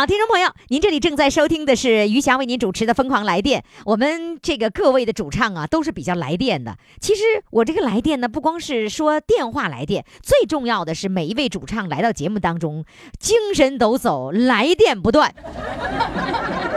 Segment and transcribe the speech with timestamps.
[0.00, 3.60] 好，听众朋友，您这里正在收听的是于翔为您主持的《疯狂来电》。
[3.84, 6.78] 我们这个各位的主唱啊，都是比较来电的。
[7.02, 7.20] 其实
[7.50, 12.86] 我这个来电呢，不光是说电话来电，最重要的是每一位主唱来到节目当中，
[13.18, 15.34] 精神抖擞，来电不断。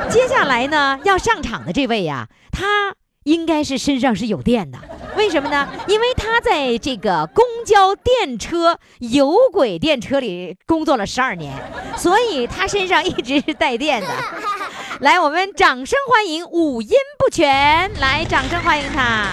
[0.09, 2.93] 接下来呢，要上场的这位呀、他
[3.23, 4.77] 应该是身上是有电的。
[5.15, 5.67] 为什么呢？
[5.87, 11.53] 因为他在这个公交电车、有轨电车里工作了十二年，
[11.97, 14.07] 所以他身上一直是带电的。
[15.01, 19.27] 来，我们掌声欢迎五音不全，来，掌声欢迎他。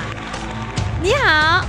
[1.02, 1.64] 你好，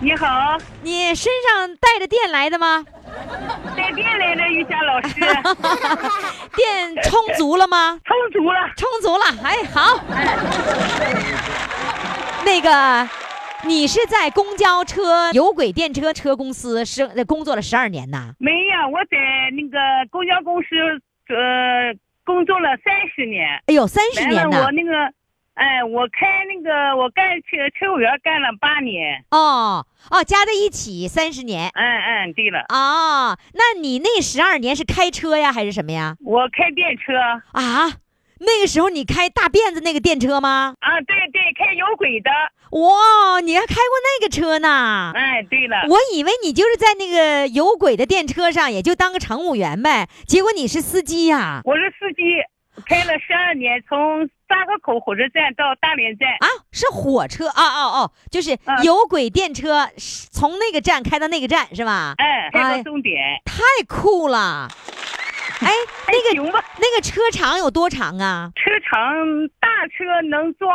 [0.00, 2.84] 你好，你身上带着电来的吗？
[3.76, 5.14] 带电来的于霞老师，
[6.56, 7.98] 电充足了吗？
[8.04, 8.60] 充足了。
[8.76, 10.00] 充足了，哎，好。
[12.44, 13.08] 那个，
[13.64, 18.32] 你是在公交车、有轨电车车公司是工作了十二年呐？
[18.38, 19.16] 没有，我在
[19.52, 19.78] 那个
[20.10, 20.66] 公交公司
[21.28, 21.92] 呃
[22.24, 24.70] 工作了三十年，哎呦，三十年呐我！
[24.72, 24.92] 那个，
[25.56, 29.24] 哎，我开那个我干车车务员干了八年。
[29.30, 31.70] 哦哦，加在一起三十年。
[31.74, 36.14] 嗯嗯，对了，哦，那你那十二年是开车呀，还是什么呀？
[36.24, 37.14] 我开电车
[37.52, 37.88] 啊，
[38.38, 40.74] 那个时候你开大辫子那个电车吗？
[40.80, 42.30] 啊，对对，开有轨的。
[42.72, 45.12] 哇，你还开过那个车呢？
[45.14, 50.06] 哎，对了，我以为你就是在那个有轨的电车上，也就当个乘务员呗。
[50.26, 52.22] 结果你是司机呀、我是司机，
[52.84, 56.28] 开了十二年，从沙河口火车站到大连站。
[56.40, 62.14] 啊，是火车啊哦哦，就是嗯有轨电车，是从那个站开到那个站是吧？
[62.18, 63.16] 哎，开哎到终点。
[63.44, 64.68] 太酷了！
[65.60, 65.70] 哎，
[66.08, 66.62] 那个行吧。
[66.78, 68.50] 那个车长有多长啊？
[68.54, 69.16] 车长
[69.58, 70.68] 大车能装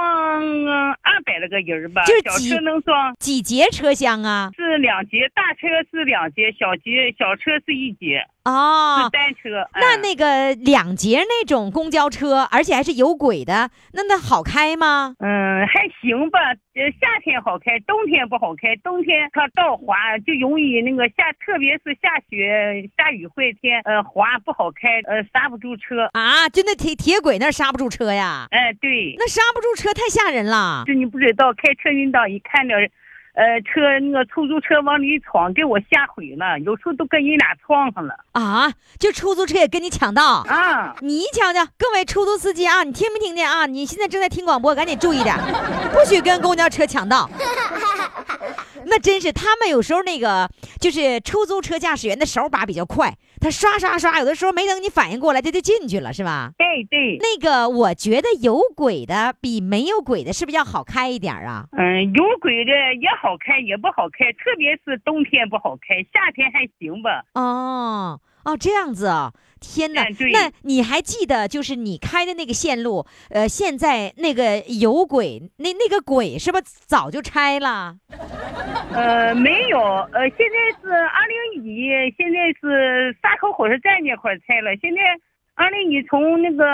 [1.01, 4.49] 二百来个人儿吧，就是几小车能装几节车厢啊？
[4.55, 9.62] 是两节，大车是两节，小节小车是一节，哦是，单车。
[9.74, 15.16] 嗯那那个两节那种公交车，而且还是有轨的，那那好开吗？
[15.19, 16.40] 嗯还行吧，
[16.74, 18.75] 呃夏天好开，冬天不好开。
[18.84, 26.09] 冬天它道滑，就容易那个下，特别是下雪、下雨会天，呃滑不好开，呃刹不住车。
[26.13, 28.47] 啊，就那铁铁轨那儿刹不住车呀？
[28.50, 30.84] 哎，对，那刹不住车太吓人了。
[30.88, 32.75] 就你不知道，开车运道一看着，
[33.33, 38.13] 呃车那个出租车往里闯，给我吓毁了，有时候都跟人俩撞上了。
[38.33, 40.43] 啊，就出租车也跟你抢道。
[40.47, 43.65] 啊，你瞧瞧，各位出租司机啊，你听没听见啊？
[43.65, 45.35] 你现在正在听广播，赶紧注意点，
[45.93, 47.29] 不许跟公交车抢道。
[48.85, 50.49] 那真是，他们有时候那个
[50.79, 56.52] 就是出租车驾驶员的手把比较快，他刷刷刷，有的时候没等你反应过来，他就进去了，是吧？
[56.57, 61.66] 对对，那个我觉得有轨的比没有轨的是不是要好开一点啊？
[61.75, 62.72] 嗯，有轨的
[63.02, 67.24] 也好开，也不好开，特别是冬天不好开，夏天还行吧。
[67.34, 77.95] 哦哦，这样子啊、天哪那你还记得就是你开的那个线路，呃，现在那个有轨那那个轨是不是早就拆了？
[78.91, 84.99] 呃，没有，呃，现在是二零一，现在是沙口火车站那块拆了，现在
[85.53, 86.66] 二零一从那个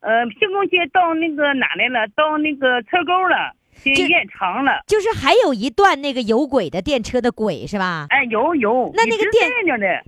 [0.00, 2.06] 呃兴工街到那个哪来了？
[2.14, 3.52] 到那个车沟了，
[3.82, 4.82] 现这延长了。
[4.86, 8.06] 就是还有一段那个有轨的电车的轨是吧？
[8.10, 9.50] 哎，有有，那那个电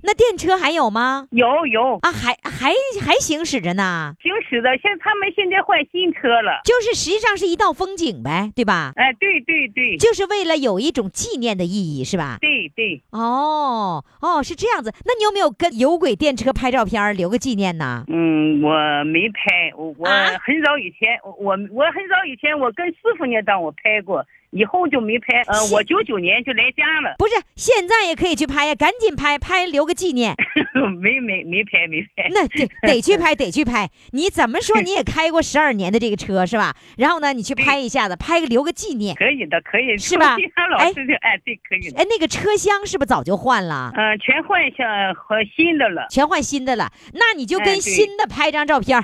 [0.03, 1.27] 那电车还有吗？
[1.31, 6.61] 有有啊，还还还行驶着呢，行驶的，现他们现在换新车了。
[6.63, 8.93] 就是实际上是一道风景呗，对吧？
[8.95, 12.37] 哎，对对对，就是为了有一种纪念的意义，是吧？
[12.39, 14.93] 对对，哦哦，是这样子。
[15.05, 18.03] 那你有没有跟有轨电车拍照片留个纪念呢？
[18.07, 18.69] 嗯，我
[19.05, 25.41] 没拍，我我啊很早以前，我我我很早以前我跟师傅那档我拍过，以后就没拍。
[25.47, 27.15] 呃，我九九年就来家了。
[27.17, 30.33] 不是，现在也可以去拍呀，赶紧拍拍留个纪念。
[31.01, 32.29] 没没没拍没拍。
[32.31, 33.89] 那得得去拍， 得去拍。
[34.11, 36.73] 你怎么说你也开过十二年的这个车是吧？
[36.97, 39.15] 然后呢，你去拍一下子， 拍个留个纪念。
[39.15, 41.99] 可以的，可以是吧从金山老哎师就哎，对，可以的。
[41.99, 43.91] 哎，那个车厢是不是早就换了？
[43.95, 46.07] 嗯、全换下和新的了。
[46.09, 49.03] 全换新的了，那你就跟新的拍张照片儿，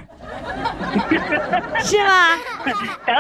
[1.83, 2.38] 是吗？
[3.06, 3.15] 等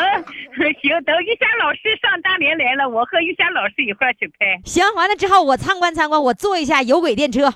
[0.81, 4.59] 行，等一下老师上大连来了，我和玉霞老师一块儿去拍。
[4.65, 7.51] 行，完了之后我参观参观，我坐一下有轨电车，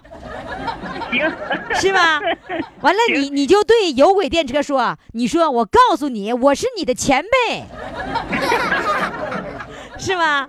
[1.11, 1.31] 行，
[1.75, 2.19] 是吧？
[2.81, 7.63] 完了你你就对有轨电车说，你说我告诉你，我是你的前辈，
[9.97, 10.47] 是吗？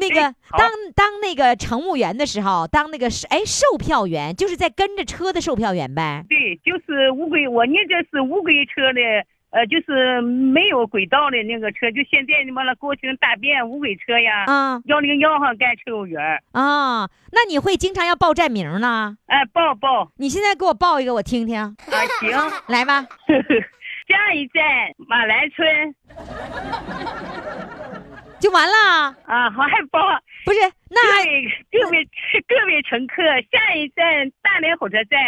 [0.00, 0.20] 那个
[0.56, 6.24] 当当那个乘务员的时候，当那个是哎售票员，就是在跟着车的售票员呗。
[6.28, 9.00] 对，就是乌龟，我那这是乌龟车的，
[9.50, 19.16] 呃，就是没有轨道的那个车，就现在你完了过去大便无轨车呀，啊幺零幺上干车务员儿，啊，那你会经常要报站名呢？
[19.26, 21.74] 哎，报报你现在给我报一个，我听听，啊，
[22.20, 22.30] 行。
[22.68, 23.06] 来吧。
[24.08, 24.64] 下一站
[25.06, 25.94] 马兰村
[28.40, 29.14] 就完了？
[29.26, 30.00] 啊，好还报。
[30.44, 32.08] 不是，那各位各位
[32.46, 35.20] 各位乘客，下一站大连火车站，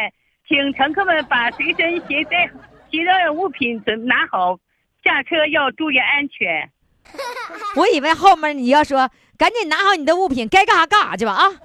[0.49, 2.49] 请乘客们把随身携带
[2.91, 4.59] 携带物品准拿好，
[5.05, 6.69] 下车要注意安全。
[7.77, 9.09] 我以为后面你要说，
[9.39, 11.51] 赶紧拿好你的物品，该干啥干啥去吧啊！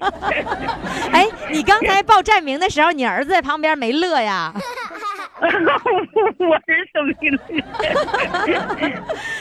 [1.12, 4.52] 哎，你刚才报站名的时候，你儿子在旁边没乐呀？
[5.40, 5.48] 我
[6.66, 7.30] 是什么意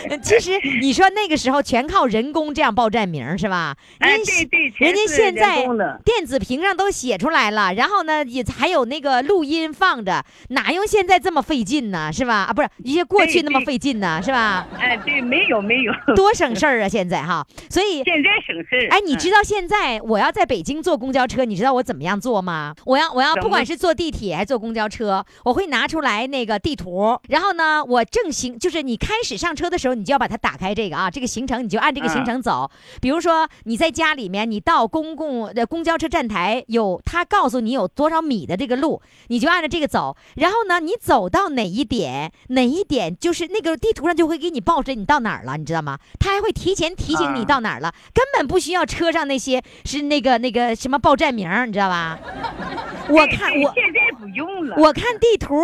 [0.08, 0.20] 思？
[0.22, 0.52] 其实
[0.82, 3.76] 你说那个时候全靠人工这样报站名是吧？
[4.00, 5.66] 哎人家对对全人家现在
[6.06, 12.12] 电子屏上都写出来了，然后呢也还有那个录音放着，哪用现在这么费劲呢？
[12.14, 12.46] 是吧？
[12.50, 14.68] 啊，不是一些过去那么费劲呢，是吧？
[14.80, 16.88] 哎，对，没有没有，多省事儿啊！
[16.88, 18.90] 现在哈，所以现在省事儿。
[18.92, 19.44] 哎，你知道？
[19.44, 22.76] 现在我要在北京坐公交车，你知道我怎么样坐吗？
[22.86, 32.70] 我要我要不管是坐地铁还是坐公交车，我会拿出来那个地图，然后呢，我正行就是你开始上车的时候，你就要把它打开这个啊，这个行程你就按这个行程走。
[33.02, 40.16] 比如说你在家里面，你到公共的公交车站台有他告诉你有多少米的这个路，你就按照这个走。
[40.36, 45.98] 然后呢，你走到哪一点，哪一点就是那个地图上就会给你报着你到哪儿了，你知道吗？
[46.20, 52.20] 他还会提前提醒你啊到哪儿了，根本不需要车上那些是那个那个什么报站名，你知道吧？
[53.10, 53.74] 我看我
[54.20, 54.76] 不用了。
[54.78, 55.56] 我看地图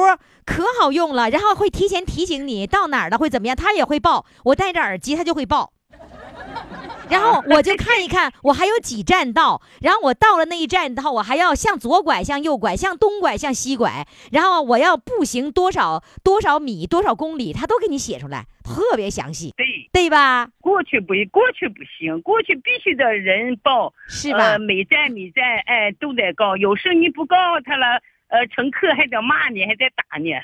[0.46, 4.26] 可好用了，然后会提前提醒你到哪儿了会怎么样，它也会报。
[4.46, 5.74] 我戴着耳机，它就会报。
[7.08, 20.50] 然后我就看一看，我还有几站到，然后我到了那一站以后，我还要向左拐、向右拐、向东拐、向西拐，然后我要步行多少多少米、多少公里，他都给你写出来，特别详细，对，对吧？
[20.60, 24.40] 过去不过去不行，过去必须得人报，是吧？
[24.40, 30.44] 呃，每站每站哎都得告，有时你不告他了，呃，乘客还得骂你，还得打你，啊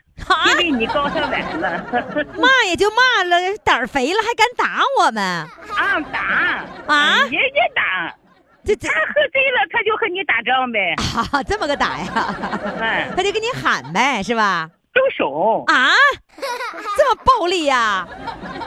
[0.51, 1.83] 因为你高上来了。
[2.37, 5.23] 骂也就骂了，胆儿肥了还敢打我们？
[5.23, 8.15] 啊，打啊也也打，
[8.63, 10.95] 这这他喝醉了，他就和你打仗呗，
[11.33, 12.35] 啊，这么个打呀？
[12.79, 14.69] 哎，他就跟你喊呗，是吧？
[14.93, 15.89] 动手啊，
[16.97, 18.07] 这么暴力呀、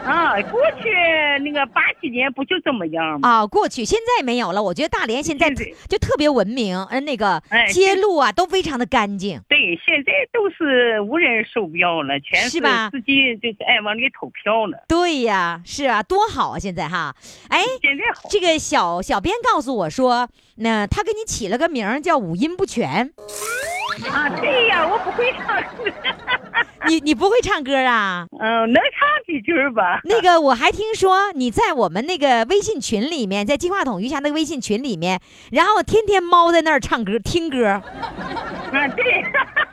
[0.04, 0.40] 啊！
[0.50, 0.88] 过去
[1.42, 3.28] 那个八几年不就这么样吗？
[3.28, 3.46] 啊？
[3.46, 9.40] 过去现在没有了，我觉得大连现在就特别文明，嗯，那个哎街路啊都非常的干净。
[9.48, 14.84] 对，现在都是无人售票了，全是吧司机就是爱往里投票了。
[14.88, 16.58] 对呀，是啊，多好啊！
[16.58, 17.14] 现在哈，
[17.48, 23.12] 哎，现在好，这个小小编告诉我说，那他给你起了个名叫五音不全，
[24.10, 25.90] 啊， 对呀，我不会唱歌，
[26.88, 28.26] 你你不会唱歌啊？
[28.40, 30.00] 嗯，能唱几句吧？
[30.04, 35.20] 那个我还听说你在我们那个微信群里面，在金话筒余霞那个微信群里面，
[35.52, 37.82] 然后天天猫在那儿唱歌听歌，啊，
[38.96, 39.22] 对，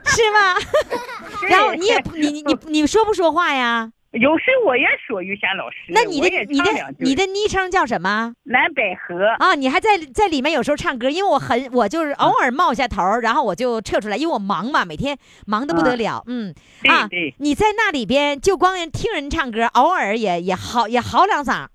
[0.05, 0.55] 是吗？
[1.49, 3.91] 然后你也你你你说不说话呀？
[4.11, 9.55] 有时我也说于霞老师，那你的你的你的昵称叫什么蓝百合，啊？
[9.55, 16.21] 你还在在里面有时候唱歌，因为我很我就是偶尔冒一下头儿，然后我就撤出来，因为我忙嘛，每天忙得不得了。
[16.27, 16.53] 嗯
[16.89, 21.51] 啊对对，你在那里边就光听人唱歌，偶尔也也好也好两嗓。
[21.51, 21.69] 啊，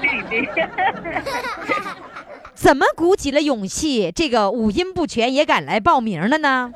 [0.00, 0.68] 对对，
[2.52, 6.72] 怎么鼓起了勇气，这个五音不全也敢来报名了呢？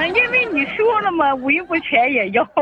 [0.00, 2.42] 啊，因为你说了嘛，五音不全也要，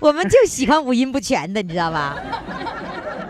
[0.00, 2.16] 我们就喜欢五音不全的，你知道吧？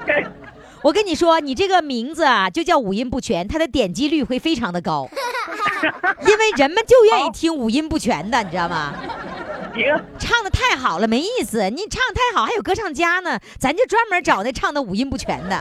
[0.83, 5.09] 我跟你说，你这个名字啊，就叫五音不全，它的点击率会非常的高，
[6.28, 8.95] 因为人们就愿意听五音不全的，你知道吗？
[9.75, 9.85] 行，
[10.16, 11.69] 唱的太好了，没意思。
[11.71, 15.61] 你唱得太好，还有歌唱家呢，咱就专门找那唱的五音不全的。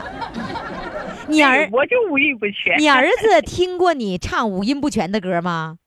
[1.26, 2.78] 你儿，我就五音不全。
[2.78, 5.78] 你儿子听过你唱五音不全的歌吗？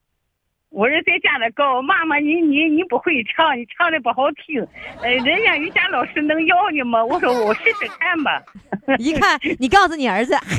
[0.77, 4.61] 我是在家里告妈妈，你你你不会唱，你唱的不好听。
[5.01, 7.03] 呃，人家瑜伽老师能要你吗？
[7.03, 8.39] 我说我试试看吧。
[8.99, 10.55] 一看你告诉你儿子，嘿，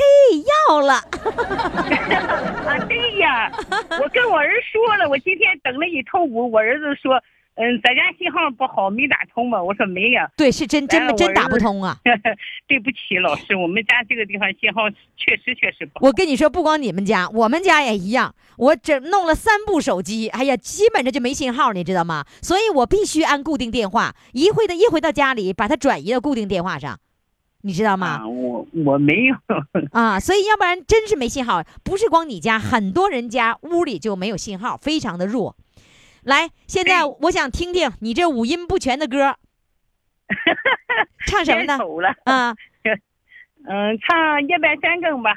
[0.68, 0.94] 要了。
[2.66, 3.48] 啊，对呀，
[4.02, 7.22] 我跟我儿说了，我今天等了一头午，我儿子说，
[7.60, 9.60] 嗯，咱家信号不好，没打通吧。
[9.60, 10.30] 我说没呀。
[10.36, 11.96] 对，是真真真打不通啊！
[12.68, 16.06] 对不起，老师，我们家这个地方信号确实确实不好。
[16.06, 18.32] 我跟你说，不光你们家，我们家也一样。
[18.56, 22.24] 我整弄了三部手机，哎呀，基本上就没信号，你知道吗？
[22.40, 26.96] 所以我必须按固定电话，一回到一回到家里，把它转移到固定电话上，
[27.62, 28.20] 你知道吗？
[28.22, 29.34] 啊，我我没有。
[29.90, 35.56] 啊，所以要不然真是没信号，不是光你家，很多人家屋里就没有信号，非常的弱。
[36.28, 39.34] 来，现在我想听听你这五音不全的歌，
[41.26, 41.78] 唱什么呢？
[42.24, 42.54] 啊，
[43.66, 45.30] 嗯，唱夜半三更吧。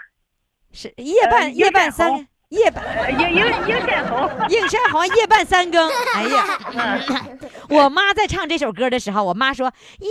[0.74, 4.29] 是夜半、呃夜半三夜半呃，映映映山红。
[4.51, 5.89] 映山红，夜半三更。
[6.13, 6.60] 哎呀，
[7.69, 10.10] 我妈在唱这首歌的时候，我妈说夜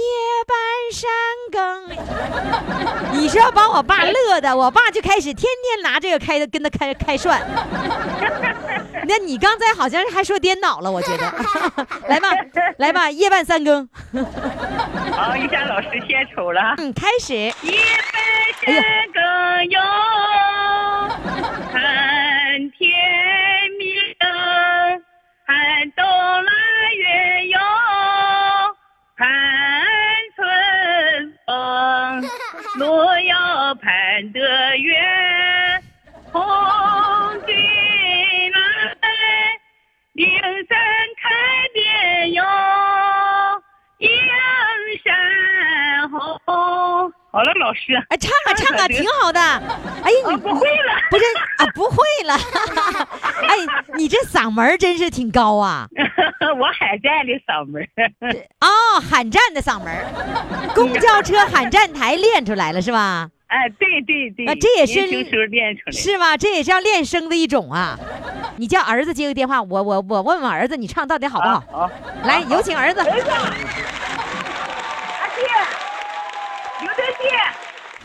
[0.48, 0.56] 半
[0.90, 1.92] 三
[3.12, 7.38] 更，你说把我爸乐的，我爸就开始天天拿这个开跟他开开涮。
[9.08, 11.24] 那你刚才好像是还说颠倒了，我觉得。
[12.08, 12.28] 来吧，
[12.78, 13.88] 来吧，夜半三更，
[15.12, 16.74] 好，一下老师献丑了。
[16.78, 17.34] 嗯，开始。
[17.34, 17.52] 夜
[18.12, 19.22] 半三更
[19.70, 19.80] 哟，
[21.72, 22.88] 看天
[23.78, 23.94] 明，
[25.46, 26.52] 看东腊
[26.94, 27.58] 月哟，
[29.16, 29.26] 盼
[30.36, 30.38] 春
[31.46, 31.50] 风，
[32.78, 32.84] 路
[33.28, 34.38] 要盼得
[34.76, 34.94] 远，
[40.20, 40.28] 岭
[40.68, 40.76] 山
[41.16, 41.30] 开
[41.72, 42.42] 遍哟，
[44.00, 44.10] 映
[45.02, 46.20] 山红。
[47.32, 47.94] 好了，老师。
[48.10, 49.40] 哎，唱啊唱啊，挺好的。
[49.40, 50.92] 哎呀，啊，你不会了。
[51.08, 51.24] 不是
[51.56, 51.96] 啊，不会
[52.26, 52.34] 了。
[53.48, 53.56] 哎，
[53.96, 55.88] 你这嗓门儿真是挺高啊！
[56.58, 58.12] 我喊站的嗓门儿，
[58.60, 60.04] 哦，喊站的嗓门儿，
[60.74, 63.30] 公交车喊站台练出来了是吧？
[63.50, 65.92] 哎，对对对，啊这也是年轻时候练出来。
[65.92, 66.36] 是吗？
[66.36, 67.98] 这也是要练声的一种啊。
[68.56, 71.54] 你叫儿子接个电话，我我我问问儿子，你唱到底好不好？
[71.54, 71.90] 啊好，
[72.22, 73.00] 来，有请儿子。
[73.00, 75.42] 儿子，阿弟，
[76.80, 77.24] 刘德弟，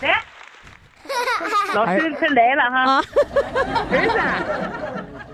[0.02, 0.20] 来，
[1.76, 3.04] 老师他来了哈，啊，
[3.92, 4.18] 儿子，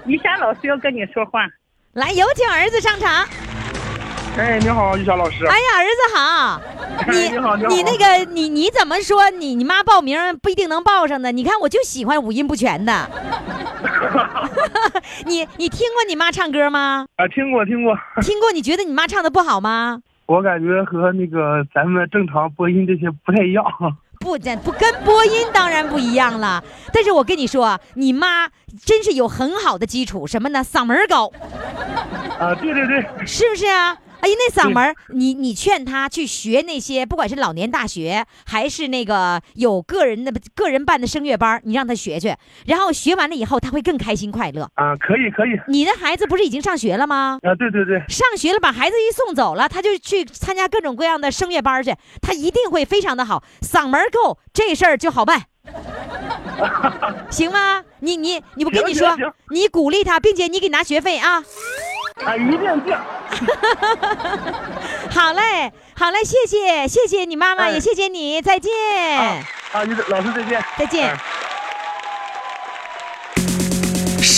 [0.06, 1.48] 于霞老师要跟你说话。
[1.94, 3.26] 来，有请儿子上场。
[4.38, 5.46] 哎，你好，玉霞老师。
[5.46, 6.62] 哎呀，儿子好，
[7.12, 11.32] 你你好你好你那个你你怎么说你你妈报名不一定能报上呢？
[11.32, 13.10] 你看我就喜欢五音不全的。
[15.26, 17.06] 你你听过你妈唱歌吗？
[17.18, 18.52] 啊，听过听过，听过？
[18.54, 20.00] 你觉得你妈唱的不好吗？
[20.28, 23.64] 我感觉和那个咱们正常播音这些不太一样。
[24.22, 26.64] 不，这不跟播音当然不一样了。
[26.94, 28.48] 但是我跟你说啊，你妈
[28.86, 30.64] 真是有很好的基础，什么呢？
[30.64, 31.30] 嗓门高，
[32.40, 33.98] 啊，对对对，是不是啊？
[34.22, 42.36] 哎呀，那嗓门儿，你你劝他去学那些，不管是老年大学，还是那个有个人的个人办的声乐班，你让他学去，
[42.68, 44.70] 然后学完了以后，他会更开心快乐。
[44.76, 47.40] 啊，可以可以，你的孩子不是已经上学了吗？
[47.42, 55.42] 啊，对对对，上学了，把孩子一送走了，他就去参加各种各样的声乐班去，他一定会非常的好，嗓门够，这事儿就好办，
[57.32, 57.84] 行吗？
[58.00, 59.16] 你你你，不跟你说
[59.50, 61.44] 你鼓励他，并且你给拿学费啊。
[62.26, 62.96] 啊，一定定。
[65.12, 68.72] 好嘞，好嘞，谢谢谢谢你妈妈，哎也谢谢你，再见，
[69.72, 70.64] 啊，你老师再见。
[70.78, 71.18] 再见哎。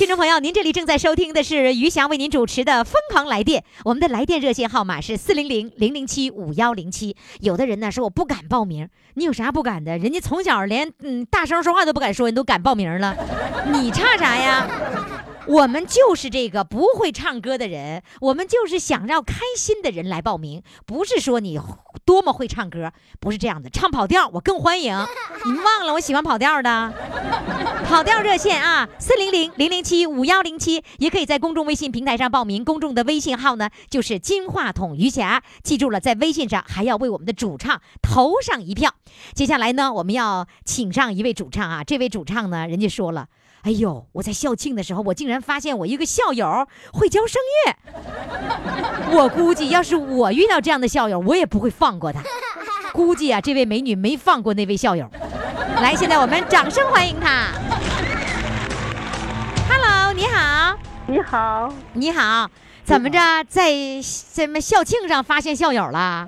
[0.00, 7.14] 听众朋友，您这里正在收听的是于翔为您主持的《疯狂来电》，我们的来电热线号码是四零零零零七五幺零七。
[7.40, 9.98] 有的人呢说我不敢报名，你有啥不敢的？
[9.98, 13.14] 人家从小连嗯大声说话都不敢说，你都敢报名了，
[13.70, 14.66] 你差啥呀？
[15.46, 21.58] 我们就是这个不会唱歌的人，我们就是想让开心的人来报名，不是说你
[22.04, 24.94] 多么会唱歌，不是这样的，唱跑调我更欢迎。
[25.44, 26.92] 你们忘了我喜欢跑调的？
[27.86, 32.64] 跑调热线啊，四零零零零七五幺零七，也可以在公众微信平台上报名。
[32.64, 35.42] 公众的微信号呢，就是金话筒余霞。
[35.62, 38.94] 记住了，在微信上还要为我们的主唱投上一票。
[39.34, 43.26] 接下来呢，我们要请上一位主唱啊，这位主唱呢，人家说了。
[43.62, 44.06] 哎呦！
[44.12, 47.76] 我在校庆的时候，我竟然发现我一个校友会教声乐。
[49.12, 52.22] 我估计要是我遇到这样的校友，我也不会放过他。
[52.92, 55.08] 估计啊，这位美女没放过那位校友。
[55.82, 57.48] 来，现在我们掌声欢迎她。
[59.68, 62.50] Hello，你好，你好，你好，
[62.82, 66.26] 怎么着，在什么校庆上发现校友了？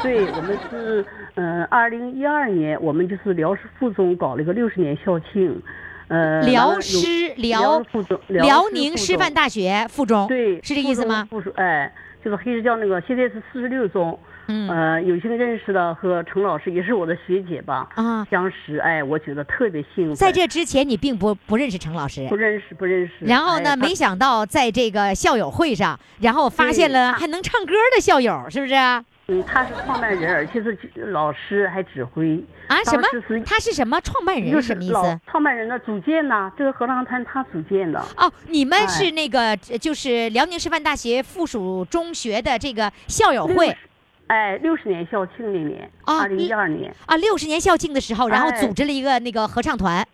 [0.00, 1.04] 对我们是，
[1.34, 5.60] 嗯，二零一二年，我们就是辽师附中搞了一个六十年校庆，
[6.08, 7.82] 呃，辽师辽
[8.28, 11.26] 辽宁师范大学附中，对，是这意思吗？
[11.30, 11.92] 附中哎，
[12.24, 14.18] 就是黑石教那个，现在是四十六中。
[14.50, 20.14] 嗯呃，有幸认识的和程老师也是我的学姐吧，啊，相识，哎，我觉得特别幸福。
[20.14, 23.26] 在这之前你并不不认识程老师不，认识不认识。
[23.26, 29.04] 然后呢，哎没想到在这个校友会上，然后发现了还能唱歌的校友，是不是啊？
[29.30, 30.76] 嗯，他是创办人，而且是
[31.10, 33.06] 老师还指挥啊，什么？
[33.44, 34.50] 他是什么创办人？
[34.50, 35.20] 就是什么意思？
[35.30, 38.02] 创办人的组建呢，这个合唱团他组建的。
[38.16, 43.76] 哦，你们哎是那个，呃就是辽宁师范大学附属中学的这个校友会
[44.28, 50.08] 哎，六十年校庆那年，啊二零一二年，啊，六十年校庆的时候，然后哎组织了一个那个合唱团，对，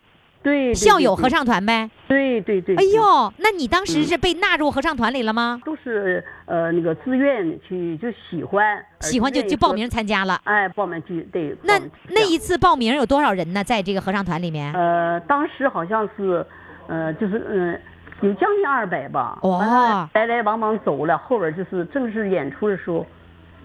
[0.45, 1.89] 对校友合，唱团呗。
[2.07, 2.75] 对对对。
[2.75, 5.59] 哎对，呦，那你当时是被纳入合唱团里了吗？
[5.65, 9.89] 都是呃那个自愿去就喜欢，喜欢就就报名。
[9.89, 10.39] 参加了。
[10.43, 11.57] 哎，报名去对。
[11.63, 13.63] 那那一次报名有多少人呢？
[13.63, 14.71] 在这个合唱团里面？
[14.73, 16.45] 呃，当时好像是，
[16.87, 17.81] 呃，就是嗯。
[18.21, 23.05] 有将近二百吧，哇来来往往走了，后边就是正式演出的时候，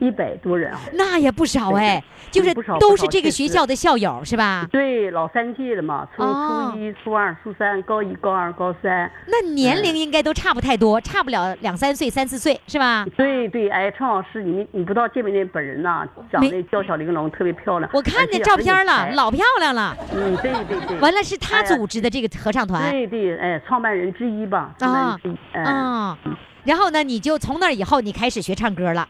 [0.01, 0.81] 一百多人啊。
[0.95, 4.67] 那也不少哎，就是都是这个学校的校友是吧？
[4.73, 9.11] 对，老三届的嘛，从哦初一、初二、初三、高一、高二、高三。
[9.27, 13.07] 那年龄应该都差不太多，差不了两三岁、三四岁是吧？
[13.17, 16.07] 对对，哎，陈老师，你你不知道见没见本人呐？
[16.33, 17.91] 长得娇小玲珑，特别漂亮。
[17.93, 19.97] 我看见照片了，老漂亮了。
[20.15, 20.99] 嗯，对对对。
[20.99, 25.39] 完了是他组织的这个合唱团对对，哎，创办人之一吧，创办人之一。
[25.53, 26.19] 哎，啊。
[26.65, 29.07] 然后呢，你就从那以后，你开始学唱歌了。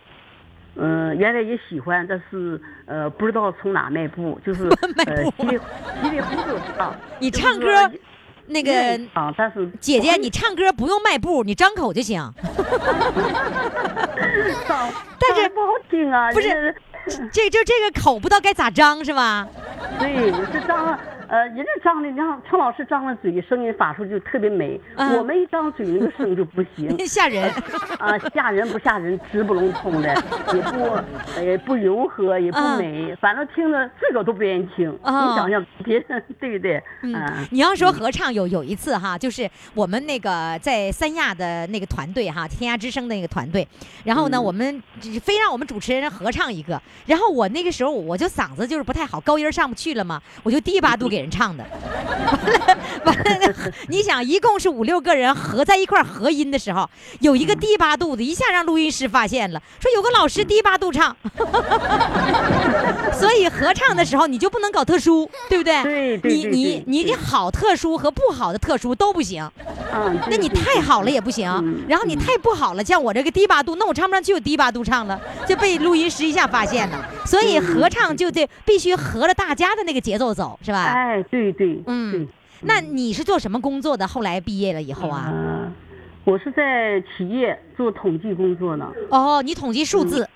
[0.77, 4.65] 嗯，原来也喜欢，但是呃，不知道从哪迈步，就是
[4.97, 5.61] 迈呃，步稀里
[6.03, 6.95] 稀里糊涂 唱。
[7.19, 7.67] 你唱歌
[8.47, 8.73] 那个
[9.13, 12.19] 啊，但是姐姐，你唱歌不用迈步，你张口就行。
[14.67, 16.75] 唱， 但是不好听啊，不是
[17.33, 19.47] 这就这个口不知道该咋张是吧？
[19.99, 20.99] 对，是张
[21.31, 24.81] 呃，人家张的，你看陈老师张了嘴，声音发出就特别美。
[24.97, 27.49] 嗯我们一张嘴，那个声就不行 吓人。
[28.01, 30.13] 啊，吓人不吓人，直不隆通的，
[30.53, 34.91] 也不也不柔和，也不嗯美，反正听着自个儿都不愿意听。
[35.03, 36.83] 哦你想想别人 对不对？
[37.03, 43.67] 嗯嗯，你要说合唱有有一次哈，就是我们那个在三亚的那个团队哈，天涯之声的那个团队，
[44.05, 44.83] 然后呢，嗯我们
[45.23, 51.65] 非让我们主持人合唱一个，然后我那个时候我就嗓子就是不太好，高音上不去了嘛，我就低八度给人唱的，
[53.05, 53.55] 完了完了，
[53.89, 56.89] 你想一共是五六个人合在一块儿合音的时候，
[57.21, 61.17] 有一个低八度的，一下让录音师发现了，说有个老师低八度唱，
[63.13, 65.83] 所以合唱的时候你就不能搞特殊，对不对？
[65.83, 69.49] 对对你你你对好特殊和不好的特殊都不行，
[69.95, 76.99] 嗯，那你太好了也不行，嗯然后你太不好了，像我这个低八度，那我唱不上去，有低八度唱了，就被录音师一下发现了。
[77.25, 80.85] 所以合唱就得必须合着大家的那个节奏走，是吧？
[80.85, 82.29] 哎，对对，嗯对。
[82.63, 84.07] 那你是做什么工作的？
[84.07, 85.31] 后来毕业了以后啊？
[85.33, 85.73] 嗯，
[86.25, 88.93] 我是在企业做统计工作呢。
[89.09, 90.29] 哦，你统计数字，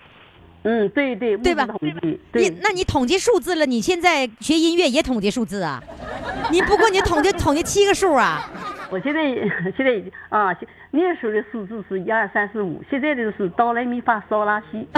[0.62, 5.82] 嗯，对对，对吧统计，你，那你统计数字了，你现在学音乐也统计数字啊？
[6.50, 8.50] 你不过你统计统计七个数啊？
[8.90, 9.22] 我现在
[9.76, 10.56] 现在已经啊，
[10.92, 14.88] 那时候的数字是一二三四五，现在的是哆来咪发嗦拉西。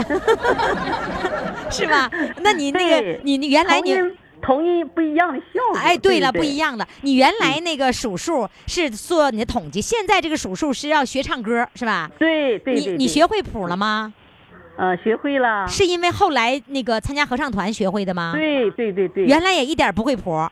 [1.70, 2.08] 是吧？
[2.40, 3.92] 那你那个你你原来你。
[4.42, 5.78] 同一不一样的效果。
[5.78, 6.76] 哎，对了，不一样。
[6.76, 6.86] 的。
[7.02, 12.10] 你原来那个数数是做你的统计，现在这个数数是要学唱歌，是吧？
[12.18, 14.12] 对对对你你学会谱了吗？
[14.78, 15.66] 呃学会了。
[15.68, 19.24] 是因为后来那个参加合唱团学会的吗？，对对对对。
[19.24, 20.46] 原来也一点不会谱。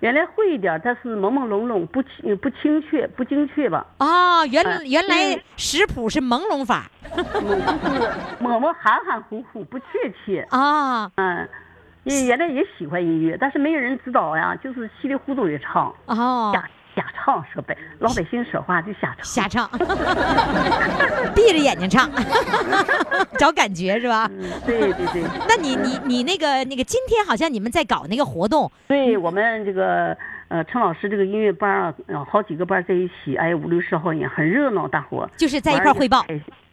[0.00, 3.84] 原来会一点，但是朦朦胧胧，不清不精确，不精确吧？
[3.98, 9.84] 哦，原哎原来对识谱是朦胧法 嗯，就是模模含含糊糊，不确
[10.24, 10.46] 切。
[10.50, 11.48] 啊嗯，
[12.04, 15.92] 因为原来也喜欢音乐，但是没有人指导呀，就是稀里糊涂的唱。
[16.06, 19.24] 哦瞎瞎唱，说白老百姓说话就瞎唱。
[19.24, 19.70] 瞎唱，
[21.32, 22.10] 闭着眼睛唱，
[23.38, 24.28] 找感觉是吧？
[24.32, 30.16] 嗯，对对对，那你你你那个那个，今天好像你们在搞那个活动，对我们这个
[30.48, 36.24] 呃陈老师这个音乐班啊，呃好几个班在一起，哎五六十号人，很热闹，大伙就是在一块汇报。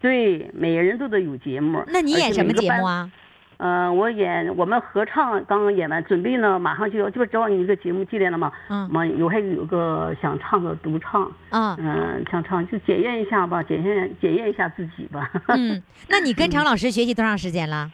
[0.01, 1.83] 对，每个人都得有节目。
[1.87, 3.11] 那你演什么节目啊？
[3.57, 3.87] 啊？
[3.87, 8.51] 嗯、我演我们合唱刚刚演完，准备呢，马上就要，这不知道你一个节目进来了嘛？
[8.69, 15.29] 嗯嘛，有还有个想唱个独唱，啊，嗯、想唱就检验一下吧，检验检验一下自己吧。
[15.49, 17.89] 嗯， 那你跟常老师学习多长时间了？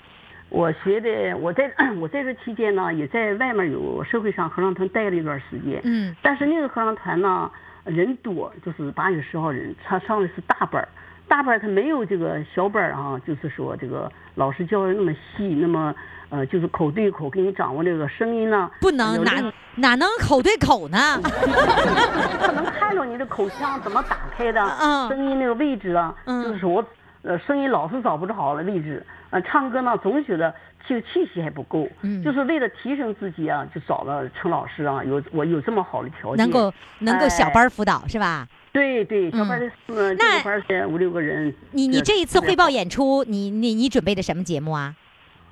[0.49, 1.71] 我学的，我在
[2.01, 5.79] 我在这期间呢，也在外面有社会上合唱团待了一段时间。
[5.85, 7.49] 嗯，但是那个合唱团呢，
[7.85, 10.89] 人多，就是八九十号人，他上的是大班儿，
[11.31, 15.95] 大班儿他没有这个小班儿啊，就是说这个老师教的那么细，那么
[16.27, 19.41] 呃，就是口对口给你掌握这个声音呢，不能哪
[19.75, 20.97] 哪能口对口呢？
[22.41, 25.07] 他能看着你的口腔怎么打开的，嗯。
[25.07, 26.43] 声音那个位置啊，嗯。
[26.43, 26.83] 就是我
[27.21, 30.53] 呃声音老是找不着好的位置，呃唱歌呢总觉得
[30.85, 32.21] 气气息还不够，嗯。
[32.21, 37.53] 就是为了提升自己啊，就找了陈老师啊，有我有这么好的条件，能够能够小哎。
[37.53, 38.45] 班辅导是吧？
[38.71, 44.95] 对对，小班儿的呃这那个班儿是五六个人，你你这一次汇报演出，你你你准备的什么节目啊？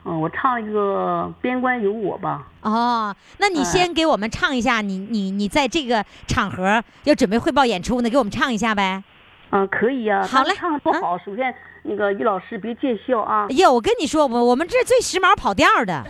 [0.05, 2.47] 嗯，我唱一个《边关有我》吧。
[2.61, 9.03] 哦，那你哎先给我们唱一下，你你你在这个场合要准备汇报演出呢，给我们唱一下呗。
[9.49, 11.53] 嗯，可以呀、好嘞唱的不好，首先
[11.83, 13.55] 那个于老师别见笑啊哎。
[13.55, 16.03] 呀，我跟你说，我我们这最时髦跑调的。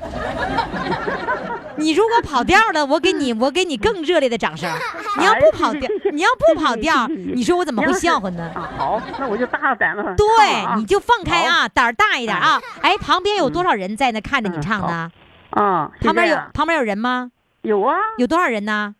[1.78, 4.70] 你如果跑调了，我给你我给你更热烈的掌声。
[5.18, 8.52] 你要不跑调你要不跑调，你说我怎么会笑话呢？
[8.56, 10.16] 啊，好，那我就大胆了。
[10.16, 10.26] 对，
[10.66, 12.60] 啊你就放开啊，胆儿大一点啊！
[12.82, 15.10] 哎，旁边有多少人在那看着你嗯唱呢？
[15.52, 17.32] 啊，旁边有旁边有人吗？
[17.62, 18.96] 有啊，有多少人呢？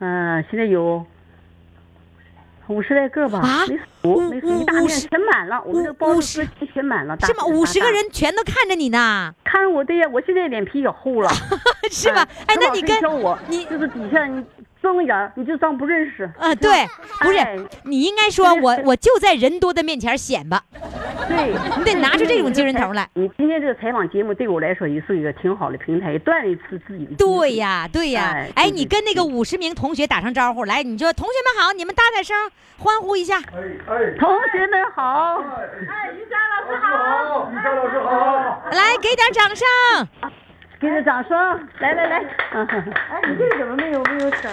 [0.00, 1.04] 嗯、现在有
[2.68, 7.44] 五十来个吧，啊没五数，没数，一大面五十全满了，我们这五包的五十歌厅全满了，是吗？
[7.46, 11.30] 五十个人全都看着你呢， 看我的呀，我现在脸皮也厚了，
[11.90, 12.26] 是吧？
[12.46, 14.24] 哎，那你跟我，你就是底下
[14.82, 16.84] 你睁眼儿你就当不认识，呃，对，
[17.20, 20.60] 不哎是，你应该说我我就在人多的面前显吧，
[21.28, 23.08] 对，你得拿出这种精神头来。
[23.14, 27.14] 你今天这个采访节目对我来说也是一个挺好的平台，锻炼一次自己的。
[27.14, 27.52] 对。
[27.52, 32.34] 呀，对呀哎，你跟那个对五十名同学打声招呼，来，你说同学们好，你们大点声
[32.78, 33.36] 欢呼一下。
[33.36, 33.42] 哎
[34.18, 38.62] 同学们好，哎，于佳老师好，于佳老师好。
[38.72, 39.66] 来，给点掌声。
[40.82, 42.20] 给他掌声，来来来，
[42.54, 42.66] 嗯，
[43.08, 44.52] 哎，你这个怎么没有没有声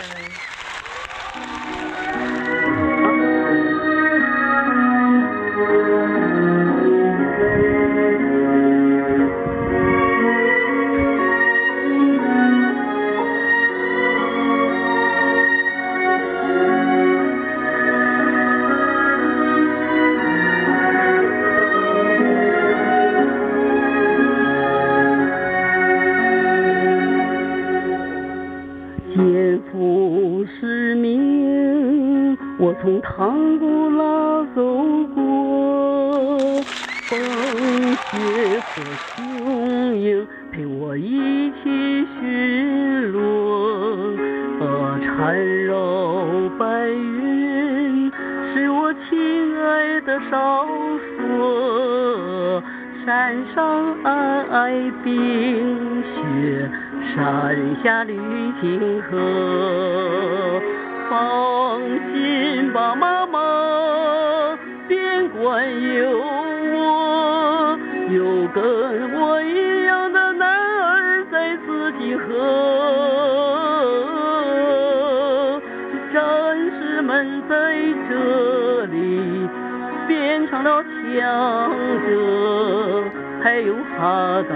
[84.50, 84.56] 打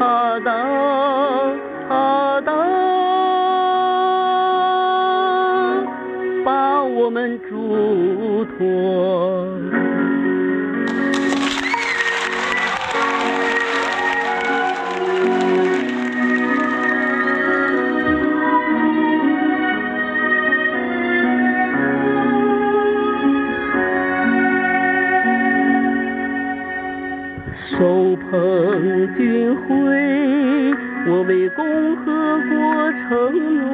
[0.00, 0.50] 他，打
[1.88, 2.52] 他，打
[6.44, 9.55] 把我们嘱托。
[29.16, 29.66] 军徽，
[31.06, 32.04] 我为共和
[32.48, 33.66] 国承诺。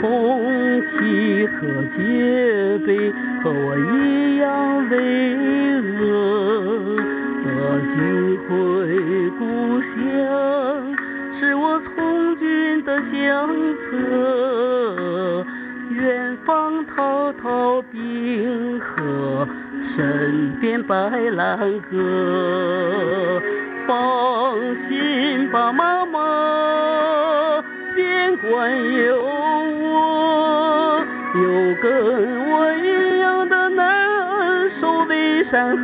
[0.00, 1.58] 红旗和
[1.96, 2.00] 戒
[2.84, 4.44] 备和我一样
[4.90, 5.96] 巍峨。
[7.44, 7.48] 我
[7.94, 7.96] 军
[8.48, 8.50] 徽
[9.38, 9.40] 故
[9.80, 9.94] 乡，
[11.38, 15.46] 是我从军的相册。
[15.90, 19.46] 远方滔滔冰河，
[19.94, 20.94] 身边白
[21.32, 23.42] 兰河。
[23.84, 24.56] 放
[24.88, 27.64] 心吧，妈妈，
[27.96, 35.82] 边关有我，有跟我一样的男儿守卫山河。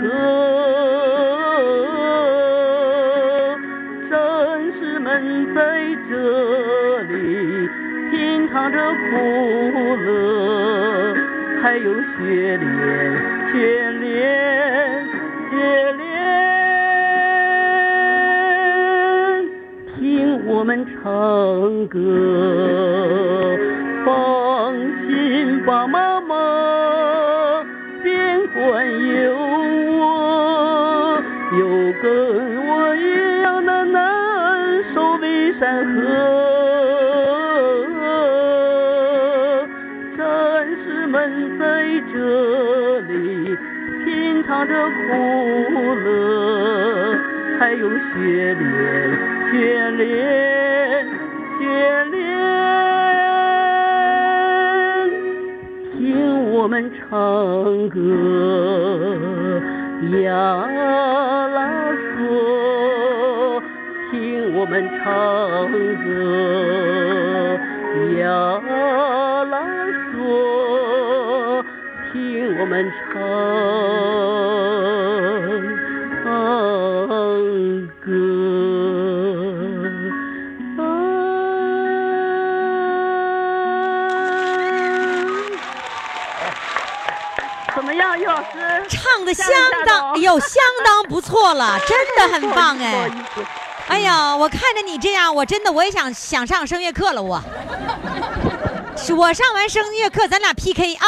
[4.08, 4.16] 战
[4.78, 5.58] 士们在
[6.08, 7.68] 这里
[8.12, 8.94] 品尝着苦
[10.06, 11.16] 乐，
[11.60, 12.66] 还有雪莲，
[20.86, 21.98] 唱歌，
[24.04, 24.72] 放
[25.06, 26.34] 心吧，妈妈，
[28.02, 29.32] 边关有
[29.98, 31.22] 我，
[31.58, 31.60] 有
[32.02, 32.04] 跟
[32.66, 35.96] 我一样的难守卫山河。
[40.16, 40.22] 战
[40.84, 41.16] 士们
[41.58, 41.62] 在
[42.12, 42.16] 这
[43.00, 43.56] 里
[44.04, 44.90] 品尝着苦
[46.04, 46.06] 乐，
[47.58, 48.62] 还有雪莲，
[57.10, 57.98] 唱歌，
[60.20, 60.28] 呀
[61.48, 61.58] 啦
[62.18, 63.62] 嗦，
[64.10, 65.06] 听我们唱
[66.04, 66.08] 歌，
[89.28, 89.46] 的相
[89.86, 90.50] 当，哎呦，相
[90.84, 93.10] 当不错了， 真的很棒哎
[93.88, 97.42] 哎呀，我看着你这样，我真的我也想想上声乐课了，我。
[99.16, 101.06] 我上完声乐课，咱俩 PK 啊！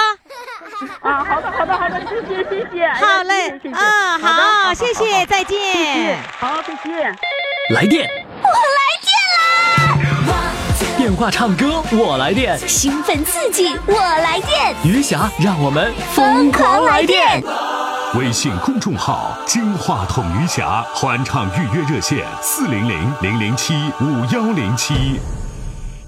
[1.03, 2.89] 啊，好的，好的，好的，谢谢，谢谢。
[2.89, 7.15] 好嘞啊，好，谢谢，再见。，好，再见。
[7.75, 8.09] 来电，
[8.43, 8.81] 我来
[10.97, 17.43] 电话唱歌我来电，兴奋刺激，我来电，余霞让我们疯狂来电。
[18.17, 25.21] 微信公众号“金话筒余霞”欢唱预约热线：四零零零零七五幺零七。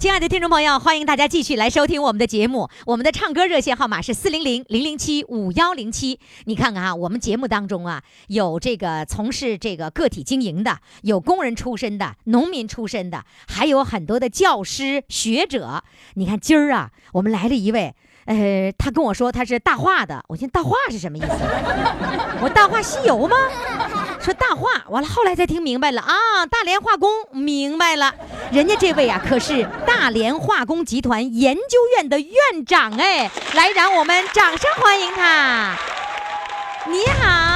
[0.00, 2.68] 亲爱的听众朋友，欢迎大家继续来收听我们的节目。
[2.86, 6.18] 我们的唱歌热线号码是四零零零零七五幺零七。
[6.46, 15.84] 你看看啊，我们节目当中啊，有这个从事这个个体经营的，有工人出身的，农民出身的，还有很多的教师学者。
[16.14, 17.94] 你看今儿啊，我们来了一位。
[18.26, 21.28] 呃，他跟我说他是大化的，我寻大化是什么意思？
[22.40, 23.36] 我大话西游吗？
[24.20, 28.14] 说大话，完了后来才听明白了啊，大连化工，明白了，
[28.52, 35.76] 人家这位啊可是大连化工集团研究院的院长哎，来让我们掌声欢迎他。
[36.86, 37.51] 你好，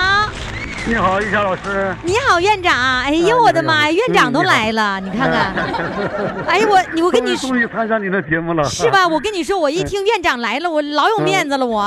[0.88, 1.92] 你好，玉霞老师。
[2.05, 2.72] 你好，院长。
[3.03, 5.53] 哎呦，我的妈呀，院长都来了，你看看。
[6.46, 9.07] 哎呀，我你我跟你说终于参加你的节目了，是吧？
[9.07, 11.83] 我跟你说，我一听院长来了，我老有面子了，我。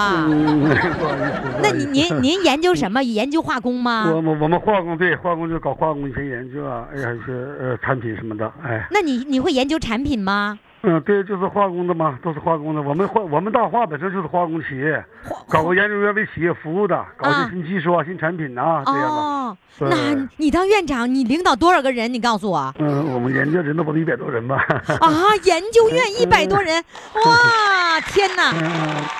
[1.63, 3.01] 那您您 您研究什么？
[3.01, 4.11] 研究化工吗？
[4.13, 10.59] 我们我们化工对化工就搞化工一些研究啊，哎呀，一些呃产品什么的，哎，那你你会研究产品吗？
[10.81, 12.81] 嗯，对，就是化工的嘛，都是化工的。
[12.81, 15.03] 我们化我们大化本身就是化工企业，
[15.47, 19.15] 搞个研究院为企业服务的，搞啊些新技术啊、新产品呐、这样的。
[19.15, 22.13] 哦，那你当院长，你领导多少个人？
[22.13, 22.73] 你告诉我。
[22.79, 24.55] 嗯，我们研究人都不到一百多人吧。
[24.99, 26.83] 啊， 研究院一百多人，
[27.25, 28.51] 哇，天哪！
[28.53, 28.69] 嗯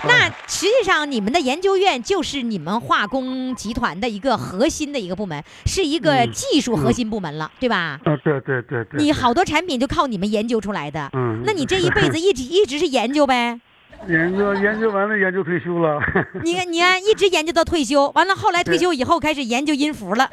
[0.07, 7.99] 那实际上你们的研究院就是你们化工集团的一个核心的一个部门，是一个嗯技术核心部门了，对吧？
[8.05, 9.03] 啊，对对对对。
[9.03, 11.09] 你好多产品就靠你们研究出来的。
[11.13, 13.59] 嗯那你这一辈子一直一直是研究呗？
[14.07, 15.99] 研究研究完了，研究退休了。
[16.45, 20.25] 你看，你看，一直研究到退休，完了后来退休以后开始研究音符了，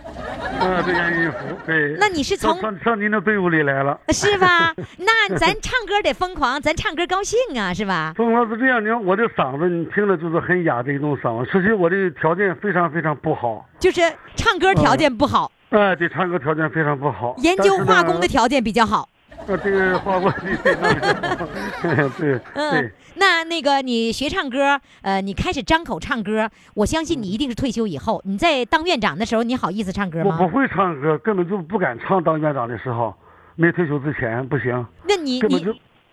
[0.61, 1.97] 啊，对，研究音符，对。
[1.99, 3.99] 那你是从上上您的队伍里来了。
[4.11, 4.75] 是吧？
[5.01, 8.13] 那咱唱歌得疯狂，咱唱歌高兴啊，是吧？
[8.15, 11.51] 疯狂是这样，你看我这嗓子，你听着就是很哑的一种嗓子。
[11.51, 14.03] 实际我这条件非常非常不好，就是
[14.37, 17.35] 唱歌条件不好，哎，对，唱歌条件非常不好。
[17.39, 19.09] 研究化工的条件比较好。
[19.47, 20.31] 呃，这个化工
[20.63, 30.57] 对对对对那那个你学唱歌，呃，你开始张口唱歌，我相信你一定是退休以后，你在当院长的时候，你好意思唱歌吗我不？
[30.57, 32.23] 会唱歌，根本就不敢唱。
[32.23, 33.15] 当院长的时候，
[33.55, 35.67] 没退休之前不行，那你你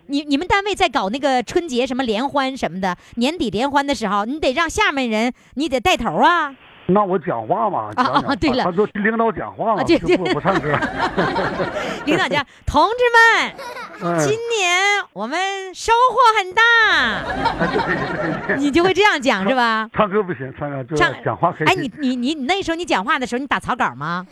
[0.08, 6.56] 你你们单位在搞那个春节什么联欢什么的，年底联欢的时候，你得让下面人你得带头啊。
[6.86, 10.78] 那我讲话嘛，讲讲话对了他说领导讲话嘛，就不不唱歌。
[12.06, 13.22] 领导讲，同志们，
[14.02, 14.78] 嗯，今年
[15.14, 15.40] 我们
[15.74, 16.62] 收获很大。
[18.58, 19.90] 你就会这样讲是吧？
[19.94, 21.68] 唱歌不行，唱歌就唱讲话可以。
[21.68, 24.26] 哎，你你你你那时候你讲话的时候，你打草稿吗？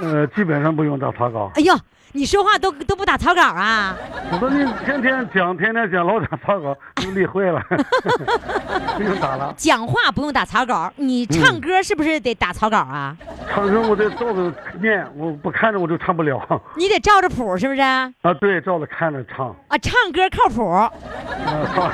[0.00, 1.50] 呃，基本上不用打草稿。
[1.56, 1.74] 哎呦，
[2.12, 3.96] 你说话都都不打草稿啊？
[4.32, 7.60] 我说你天天讲，天天讲，老打草稿，都累坏了，
[8.96, 9.54] 不用打了。
[9.56, 13.16] 讲话不用打草稿，你唱歌是不是得打草稿啊？
[13.52, 16.40] 唱歌我得照着念，我不看着我就唱不了。
[16.76, 17.80] 你得照着谱是不是？
[17.80, 19.54] 啊，啊，对，照着看着唱。
[19.68, 20.90] 啊唱歌靠谱，啊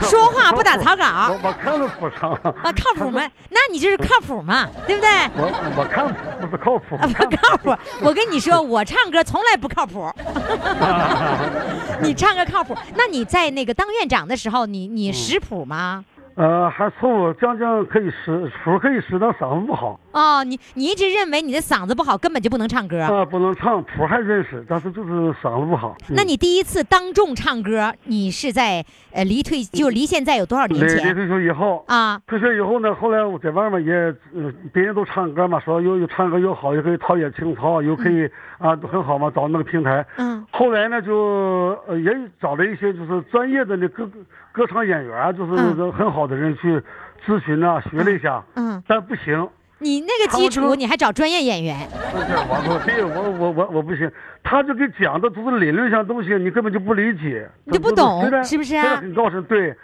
[0.02, 2.32] 说话不打草稿我我看着谱唱。
[2.32, 3.20] 啊，靠谱吗？
[3.50, 5.10] 那你就是靠谱嘛，对不对？
[5.36, 7.06] 我我看谱不是靠谱啊，。
[7.06, 7.74] 不靠谱。
[8.00, 10.03] 我跟你说，我唱歌从来不靠谱。
[12.02, 16.04] 你唱歌靠谱，那你在那个当院长的时候，你你识谱吗？
[16.36, 19.98] 呃，还凑合，将将可以使，谱可以使，但嗓子不好。
[20.12, 23.00] 哦，你你一直认为你的嗓子不好，根本就不能唱歌。
[23.02, 25.10] 啊，不能唱，谱还认识，但是就是
[25.42, 25.96] 嗓子不好。
[26.08, 32.20] 嗯那你第一次当众唱歌，你是在呃离退就离现在有多少年前离退休以后，啊？
[32.26, 33.92] 退休以后呢，后来我在外面也，
[34.34, 40.04] 呃，别人都唱歌嘛，说又又唱歌又好，又可以陶冶情操，又可以、啊，都很好嘛，找那个平台。
[40.16, 44.08] 嗯后来呢，就呃也找了一些就是专业的那歌
[44.54, 46.80] 歌唱演员啊，就是嗯那个很好的人去
[47.26, 49.48] 咨询啊，学了一下，嗯，但不行。
[49.80, 51.76] 你那个基础，你还找专业演员？
[52.12, 54.08] 不是我我对我我我我不行，
[54.44, 59.74] 他就给讲的都是理论上东西，你根本就不理解，你就不懂是不是啊虽然很高深，对，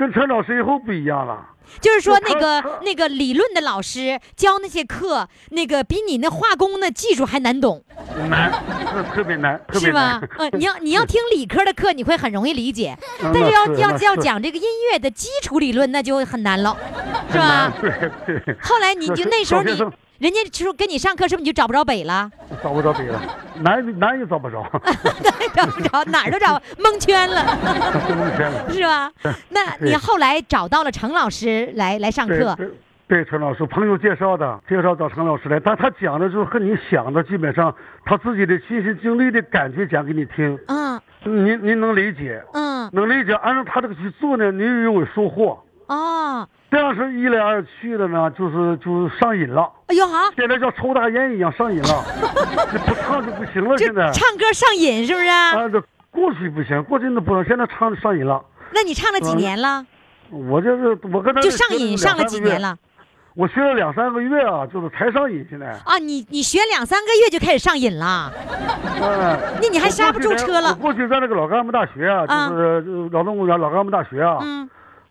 [0.00, 1.46] 跟陈老师以后不一样了。
[1.78, 7.84] 就是说那个那个理论的老师教那些课，那个比你那化工的技术还难懂，
[8.28, 8.50] 难，
[8.90, 10.20] 特特别难，特别是吧
[10.58, 16.74] 你要你要听理科的课，你会很容易理解，嗯但是要要要讲这个音乐的基础理论，那就很难了，
[17.30, 17.72] 是吧？
[17.80, 19.76] 对对，后来你就那时候你
[20.20, 22.30] 人家说跟你上课，是不是你就找不着北了？
[22.62, 23.18] 找不着北了，
[23.64, 24.62] 哪哪也找不着，
[25.54, 27.42] 找不着，哪儿都找 蒙圈了，
[28.14, 28.70] 蒙圈了。
[28.70, 29.10] 是吧？
[29.48, 32.54] 那你后来找到了程老师来来上课，
[33.08, 41.00] 对陈老师朋友介绍的，介绍找陈老师来，但他讲的就是和你想的基本上他自己的亲身经历的感觉讲给你听，嗯。
[41.22, 42.90] 您您能理解，嗯。
[42.92, 45.58] 能理解，按照他这个去做呢，你又有收获。
[45.90, 52.04] 哦，这样是一来二去的呢，就是就上瘾了，哎呦哈，现在像抽大烟一样上瘾了，
[52.72, 53.76] 这不唱就不行了。
[53.76, 55.58] 现在唱歌上瘾是不是啊？
[55.58, 58.40] 啊，这过去不行，过去那不能，现在唱上瘾了。
[58.72, 59.84] 那你唱了几嗯年了？
[60.30, 62.76] 我就是我跟他就上瘾上了几年了？
[63.34, 65.44] 我学了两三个月啊，就是才上瘾。
[65.50, 68.32] 现在，啊，你你学两三个月就开始上瘾了，
[69.02, 74.70] 嗯，那你还刹不住车了我过去在那个老干部大学啊，啊就是呃劳动公园老干部大学啊，嗯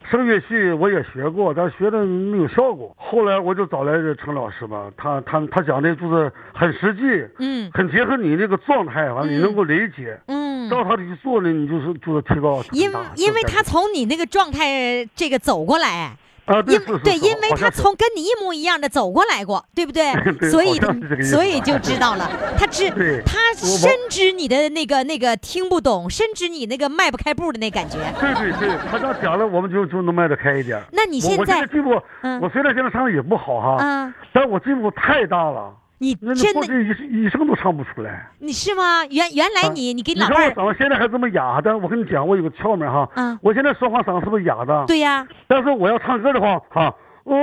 [0.10, 2.96] 声乐系我也学过，但学的没有效果。
[2.98, 7.02] 后来我就找来这陈老师吧，他他他讲的就是很实际，
[7.38, 12.64] 嗯很结合你那个状态，完了你能够理解，嗯，照他的去做呢，你就是就是提高。
[12.72, 16.18] 因因为他从你那个状态这个走过来。
[16.50, 20.12] 啊，对因对，因为他从跟你一模一样的走过来过，对不对？
[20.40, 20.80] 对所以
[21.24, 27.98] 所以就知道了， 他知他我我深知你的那个那个听不懂，深知你那个迈不开步的那感觉。
[28.20, 30.82] 对对对，他这样讲了，我们就就能迈得开一点。
[30.92, 35.72] 那你我我现在现在进步，嗯我虽然现在唱的也不好哈，嗯，但我进步太大了。
[36.00, 36.66] 你真的
[37.12, 38.28] 一一声都唱不出来。
[38.40, 39.06] 你是吗？
[39.12, 43.08] 原原来啊你你给你看我老伴儿嗓子现在还这么哑，但是我跟你讲，我有个窍门哈。
[43.16, 44.86] 嗯我现在说话嗓子是不是哑的？。
[44.88, 46.94] 对呀，但是我要唱歌的话，哈，
[47.26, 47.36] 哦，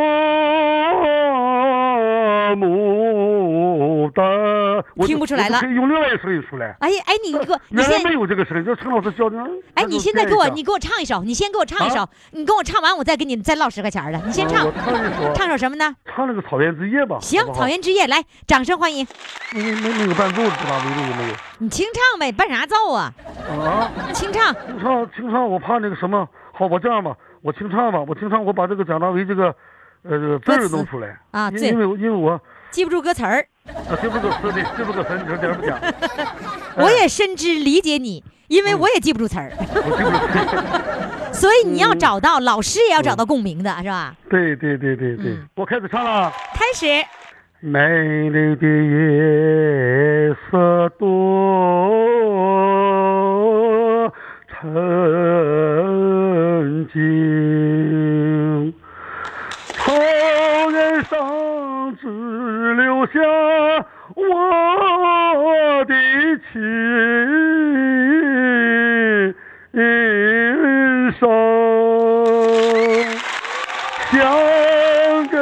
[2.57, 2.86] 牡丹，
[4.95, 6.77] 我听不出来了可以用另外一个声音出来。
[6.81, 9.39] 哎哎，你给我你原来没有这个声音，就陈老师教的。
[9.75, 14.19] 哎，你现在给我，你给我唱一首，你先给我唱一首啊，你跟我唱完，我再给你再唠十块钱的。
[14.25, 15.95] 你先唱呃，唱一首，什么呢？
[16.07, 17.19] 唱那个草原之夜吧。
[17.21, 19.07] 行草原之夜，来，掌声欢迎。
[19.53, 21.35] 那个那那个伴奏知道没有没有？
[21.59, 23.13] 你清唱呗，伴啥奏啊？
[23.51, 24.55] 啊，清唱。
[24.55, 26.29] 清唱清唱，我怕那个什么。
[26.53, 29.55] 好，我这样吧，我清唱吧，我清唱，我把这个蒋大为这个
[30.03, 35.79] 呃字儿弄出来啊对因因为因为我记不住歌词儿，啊记不住词的，记不住词，你说点儿不讲？
[36.77, 39.51] 我也深知理解你，因为我也记不住词儿。
[41.33, 44.15] 所以你要找到老师也要找到共鸣的，是吧？
[44.29, 46.31] 对对对对对，嗯我开始唱了。
[46.55, 46.87] 开始，
[47.61, 51.07] 美丽的夜色多
[54.49, 54.63] 沉
[56.93, 58.73] 静，
[59.75, 59.93] 草
[60.71, 61.17] 原上
[62.01, 63.21] 只留下
[64.15, 65.95] 我的
[66.53, 66.55] 琴
[71.19, 71.21] 声。
[74.13, 74.15] 想
[75.29, 75.37] 给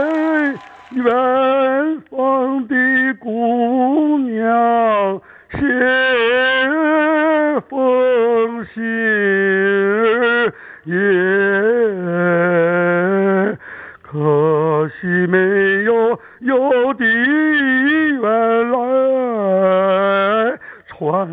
[0.97, 1.05] 远
[2.11, 2.75] 方的
[3.21, 5.21] 姑娘
[5.53, 5.59] 写
[7.69, 7.73] 封
[8.73, 8.75] 信
[10.85, 10.93] 也，
[14.03, 14.09] 可
[15.01, 15.37] 惜没
[16.45, 18.77] 有邮递员来
[20.87, 21.27] 传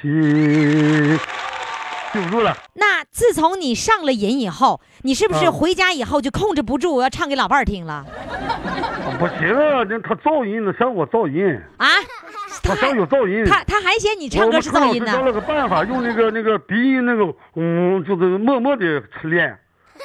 [0.00, 1.18] 情。
[2.12, 2.56] 记不住了。
[2.74, 8.06] 那自从你上了瘾以后，你是不是嗯回家以后就控制不住，要唱给老伴儿听了
[9.18, 11.44] 不行啊，这他噪音呢，想我噪音，
[11.78, 11.88] 啊？
[12.62, 13.44] 他想有噪音。
[13.44, 15.10] 他他还嫌你唱歌是噪音呢？
[15.10, 19.58] 我教了个办法，用那个那个鼻音那个，嗯，就是默默的练，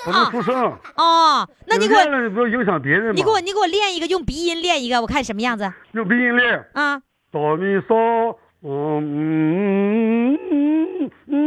[0.05, 0.55] 不能出声。
[0.95, 3.13] 哦，那你给我练了不要影响别人嘛。
[3.15, 7.01] 你给我你给我练一个，用鼻音练一个，我看什么样子用鼻音练，啊？
[7.31, 11.37] 哆咪嗦，嗯嗯嗯嗯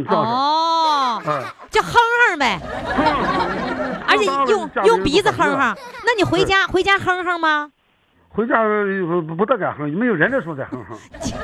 [0.00, 0.30] 嗯，这样式。
[0.30, 2.60] 哦，哎，就哼哼呗，
[4.08, 5.76] 而且用用鼻子哼哼。
[6.06, 7.70] 那你回家回家哼哼吗？
[8.34, 10.98] 回家呃不不大敢哼，没有人的时候再哼哼。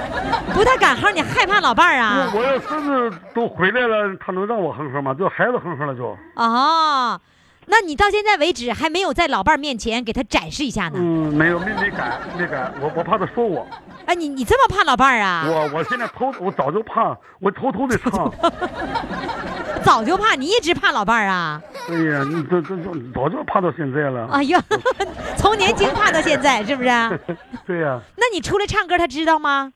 [0.52, 2.32] 不太敢哼，你害怕老伴儿啊？
[2.34, 5.14] 我要孙子都回来了，他能让我哼哼吗？
[5.14, 6.16] 就孩子哼哼了就。
[6.34, 7.20] 哦，
[7.66, 10.94] 那你到现在为止还没有在老伴儿面前给他展示一下呢？
[10.96, 13.64] 嗯，没有，没没敢，没敢，我我怕他说我，
[14.06, 15.44] 哎，你你这么怕老伴儿啊？
[15.46, 18.28] 我我现在偷，我早就怕，我偷偷的唱。
[19.82, 21.60] 早就怕，你一直怕老伴儿啊？
[21.88, 24.28] 哎呀，你这这这早就怕到现在了。
[24.32, 24.62] 哎呀，
[25.36, 26.88] 从年轻怕到现在，是不是？
[27.66, 29.72] 对呀、那你出来唱歌，他知道吗？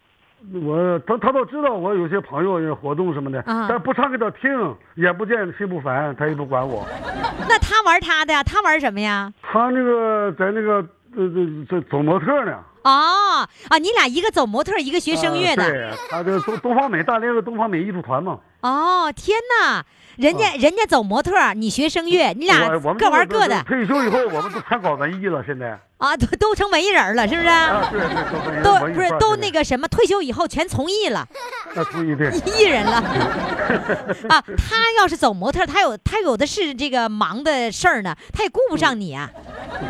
[0.62, 4.50] 我他他都知道我有些朋友有活动什么的，啊但不唱给他听，
[4.96, 6.86] 眼不见心不烦，他也不管我。
[7.48, 9.32] 那他玩他的呀，他玩什么呀？
[9.42, 10.74] 他那个在那个
[11.16, 11.28] 呃
[11.68, 12.52] 这这走模特呢。
[12.82, 15.64] 哦啊，你俩一个走模特，一个学声乐的。
[15.64, 18.38] 啊对，他这东东方美大连的东方美艺术团嘛。
[18.64, 19.84] 哦，天哪！
[20.16, 25.78] 人家、人家走模特，你学声乐，你俩各玩各的退休以后，我们都参搞文艺了，现在。
[25.98, 27.48] 啊，都都成文艺人了，是不是？
[27.48, 31.28] 啊，对对，都不是都那个什么，退休以后全从艺了，
[31.74, 32.30] 那同意对。
[32.58, 32.92] 艺人了
[34.30, 34.40] 啊！
[34.56, 39.30] 他要是走模特，他有他有的是这个忙的事儿呢，他也顾不上你啊。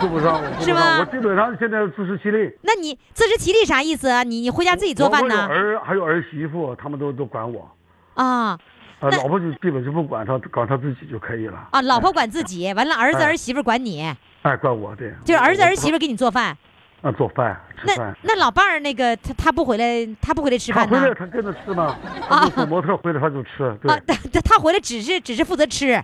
[0.00, 2.50] 顾不上，我是吗，我基本上现在自食其力。
[2.62, 4.24] 那你自食其力啥意思啊？
[4.24, 5.46] 你你回家自己做饭我我有呢？
[5.46, 7.70] 儿还有儿媳妇，他们都都管我。
[8.14, 8.58] 啊
[9.00, 11.68] 啊，老婆就基本就不管他，管他自己就可以了。
[11.72, 14.02] 啊，老婆管自己，完了儿子哎儿媳妇管你，
[14.42, 15.12] 哎，管我对。
[15.24, 16.56] 就是儿子儿媳妇给你做饭。
[17.02, 18.16] 啊，做饭吃那饭。
[18.22, 21.14] 那老伴儿那个他他不回来，他不回来吃饭呢他回来？
[21.14, 21.94] 他跟着吃嘛，
[22.30, 24.00] 啊模特回来他就吃，对啊，。
[24.06, 26.02] 他他他回来只是只是负责吃，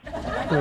[0.50, 0.60] 对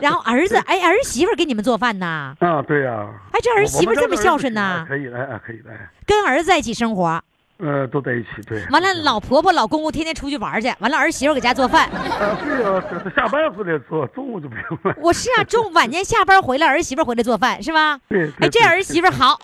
[0.00, 2.32] 然后儿子 哎儿媳妇给你们做饭呐？
[2.38, 3.08] 啊，对呀。
[3.32, 4.86] 哎，这儿媳妇这么孝顺呐呐？
[4.88, 7.20] 可以的，哎，可以的，哎，跟儿子在一起生活，
[7.60, 8.64] 呃，都在一起，对。
[8.70, 11.88] 完了老婆婆老公公天天出去玩去，完了儿媳妇搁家做饭。
[11.90, 14.94] 啊，对呀，这这下班回来做，中午就不用了。
[15.02, 17.98] 我是啊，中晚间下班回来，儿媳妇回来做饭是吧？
[18.08, 18.30] 对。
[18.40, 19.38] 哎，这儿媳妇好，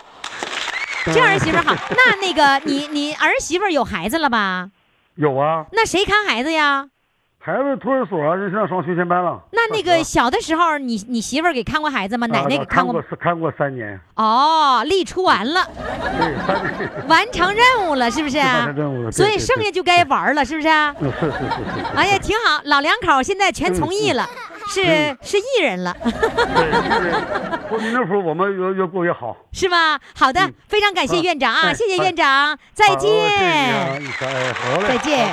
[1.05, 1.75] 这儿媳妇好。
[1.91, 4.69] 那那个你你儿媳妇有孩子了吧？
[5.15, 6.87] 有啊，那谁看孩子呀？
[7.47, 9.41] 孩子托儿所啊，就上上学前班了。
[9.51, 12.27] 那那个小的时候，你你媳妇儿给看过孩子吗？
[12.27, 18.37] 奶奶给啊看过看过三年，哦，力出完了，对， 完成任务了，是不是？
[18.37, 20.67] 完成任务了所以剩下就该玩了，是不是？
[20.67, 21.95] 嗯，是是是是是。
[21.95, 24.27] 哎呀，挺好，老两口现在全从艺了，
[24.67, 27.11] 是嗯是艺人了，对，对，
[27.69, 29.35] 过年那会儿我们越越过越好。
[29.51, 29.99] 是吧？
[30.15, 33.11] 好的，非常感谢啊院长啊，哎谢谢哎院长，再见，
[34.87, 35.27] 再见。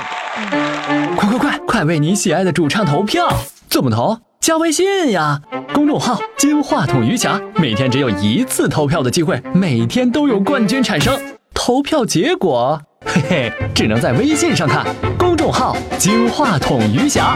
[1.15, 3.27] 快快快，快为你喜爱的主唱投票！
[3.69, 4.17] 怎么投？
[4.39, 5.41] 加微信呀，
[5.73, 11.19] 公众号“金话筒余霞”，每天只有一次投票的机会，每天都有冠军产生。
[11.53, 14.85] 投票结果，嘿嘿，只能在微信上看。
[15.17, 17.35] 公众号“金话筒余霞”。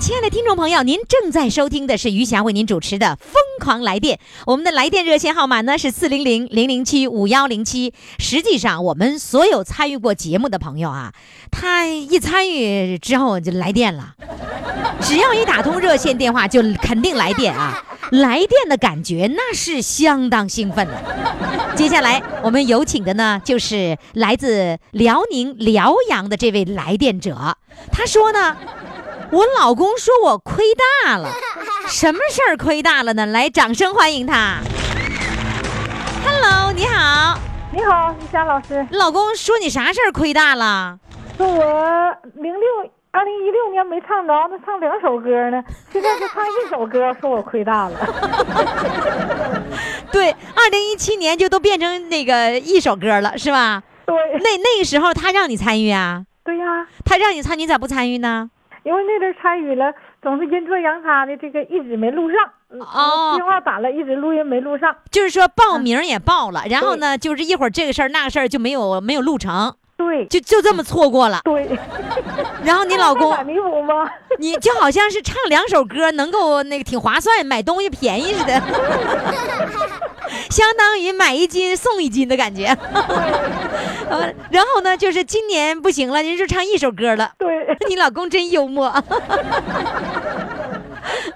[0.00, 7.92] 亲爱的听众朋友，您正在收听的是余霞为您主持的《疯狂来电》，我们的来电热线号码呢是四零零零零七五幺零七。
[8.18, 11.12] 实际上，我们所有参与过节目的朋友啊，
[11.50, 14.14] 他一参与之后就来电了，
[15.02, 17.84] 只要一打通热线电话，就肯定来电啊！
[18.10, 21.74] 来电的感觉那是相当兴奋的。
[21.76, 27.58] 接下来我们有请的呢，就是来自辽宁辽阳的这位来电者，
[27.92, 28.56] 他说呢。
[29.32, 30.64] 我老公说我亏
[31.04, 31.28] 大了，
[31.86, 33.26] 什么事儿亏大了呢？
[33.26, 34.58] 来，掌声欢迎他。
[36.26, 37.38] Hello，你好，
[37.72, 40.98] 你好，于霞老师，老公说你啥事儿亏大了？
[41.36, 41.62] 说我
[42.34, 45.62] 零六二零一六年没唱着，那唱两首歌呢，
[45.92, 47.96] 现在就唱一首歌，说我亏大了。
[50.10, 53.80] 对，二零一七年就都变成那个一首歌了，是吧？
[54.06, 56.24] 对，那那个时候他让你参与啊？
[56.42, 56.64] 对呀、
[57.04, 58.50] 他让你参与，你咋不参与呢？
[58.82, 62.38] 因为那阵参与了，总是阴错阳差的，这个一直没录上。
[62.72, 64.94] 嗯哦电话打了，一直录音没录上。
[65.10, 71.40] 就是说报名也报了，然后呢，就是一会儿这个事儿那个事儿就没有没有录成，对，就就这么错过了。
[71.44, 71.68] 对。
[72.62, 73.30] 然后你老公
[73.86, 74.08] 吗？
[74.38, 78.52] 你就好像是唱两首歌能够那个挺划算，买东西便宜似的，
[80.48, 82.66] 相当于买一斤送一斤的感觉。
[84.10, 87.32] 呃， 然后呢，就是今年不行了，人就唱一首歌了。
[87.38, 87.48] 对，
[87.88, 88.88] 你老公真幽默。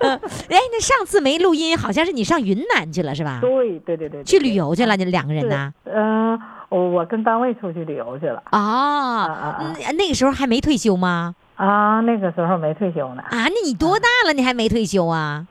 [0.01, 3.39] 嗯，哎，那上次没录音，好像是你上云南去了是吧？
[3.41, 5.72] 对对对对，去旅游去了，你两个人呢？
[5.85, 8.43] 嗯、我我跟单位出去旅游去了。
[8.51, 11.35] 啊，嗯那个时候还没退休吗？
[11.57, 13.22] 啊，那个时候没退休呢。
[13.22, 14.33] 啊，那你多大了？
[14.35, 15.47] 你还没退休啊？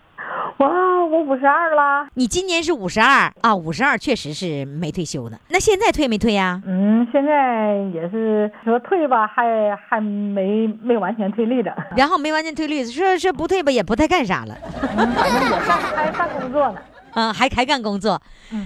[1.04, 2.08] 哇，我五十二了。
[2.14, 3.54] 你今年是五十二啊？
[3.54, 5.38] 五十二确实是没退休呢。
[5.50, 6.62] 那现在退没退呀？
[6.66, 14.56] 嗯，现在也是说退吧，还还没没完全退利的，然后没完全退率，说说不退吧，也不太干啥了。
[14.82, 15.10] 反正
[15.44, 16.76] 也干还干工作呢。
[17.16, 18.20] 嗯，还还干工作，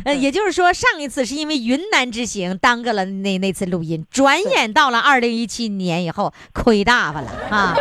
[0.06, 7.76] 呃，也就是说，上一次是因为云南之行耽搁了那那次录音，转眼到了二零一七年以后，亏大发了啊！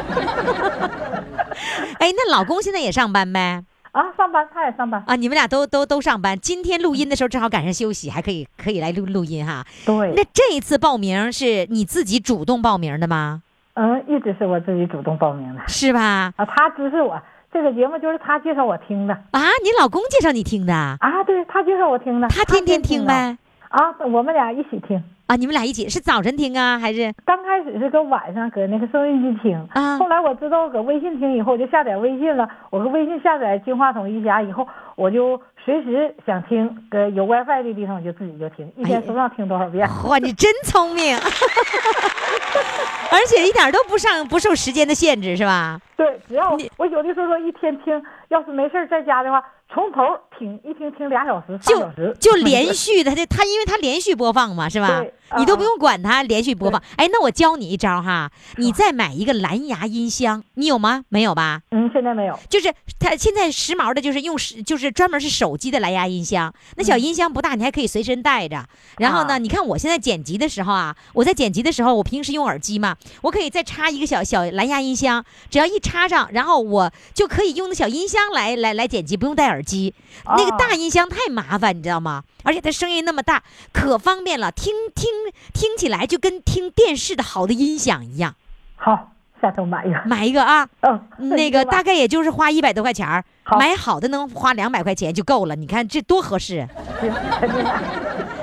[2.01, 3.63] 哎，那老公现在也上班呗？
[3.97, 6.39] 啊，上班他也上班啊，你们俩都都都上班。
[6.39, 9.65] 今天录音的时候正好赶上休息，还可以可以来录录音哈。
[9.87, 10.13] 对。
[10.15, 13.43] 那这一次报名是你自己主动报名的吗？
[13.73, 15.63] 嗯，一直是我自己主动报名的。
[15.67, 16.31] 是吧？
[16.37, 17.19] 啊，他支持我，
[17.51, 19.15] 这个节目就是他介绍我听的。
[19.31, 20.75] 啊，你老公介绍你听的？
[20.75, 22.29] 啊，对他介绍我听的。
[22.29, 23.39] 他天天听呗？
[23.71, 25.03] 啊，我们俩一起听。
[25.27, 27.13] 啊，你们俩一起是早晨听啊，还是？
[27.25, 32.49] 刚开始是搁晚上搁那个收音机听，啊，后来我知道搁微信听以后，我就下载微信了。
[32.71, 39.89] 我搁微信下载金话筒一侠以后，我就随时想听，搁有 WiFi 的地方我就自己就听，一天手上听多少遍。
[40.09, 41.17] 哇，你真聪明，
[43.11, 45.81] 而且一点都不上不受时间的限制，是吧？
[45.97, 49.43] 对，只要我有的时候说一天听，要是没事儿在家的话，
[49.77, 50.01] 从头
[50.39, 55.03] 听一听听俩小时、仨小时，就连续的，他他因为他连续播放嘛，是吧？
[55.03, 56.81] 对你都不用管它，连续播放。
[56.97, 61.05] 哎，那我教你一招哈，你再买一个蓝牙音箱，你有吗？
[61.09, 61.61] 没有吧？
[61.73, 62.39] 嗯，现在没有。
[62.49, 68.65] 就是它现在时髦的，就是用是就是专门是手机的蓝牙音箱，那小音箱不大，你还可以随身带着。
[68.99, 79.93] 然后呢，你看我现在剪辑的时候啊，我在剪辑的时候，我平时用耳机嘛，我可以再插一个小小蓝牙音箱，只要一插上，然后我就可以用那小音箱来来来剪辑，不用戴耳机。
[80.25, 82.23] 那个大音箱太麻烦，你知道吗？
[82.45, 83.43] 而且它声音那么大，
[83.73, 85.11] 可方便了，听听
[85.53, 88.37] 听起来就跟听电视的好的音响一样。
[88.77, 89.11] 好，
[89.43, 90.69] 下头买一个，买一个啊。
[90.83, 93.25] 嗯，那个大概也就是花一百多块钱儿，
[93.59, 95.57] 买好的能花两百块钱就够了。
[95.57, 96.69] 你看这多合适，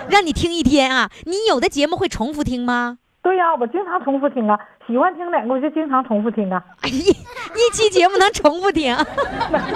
[0.10, 1.10] 让你听一天啊！
[1.24, 3.00] 你有的节目会重复听吗？
[3.24, 6.62] 对呀、我经常重复听啊，喜欢听哪个我就经常重复听啊。
[6.84, 8.94] 一一期节目能重复听，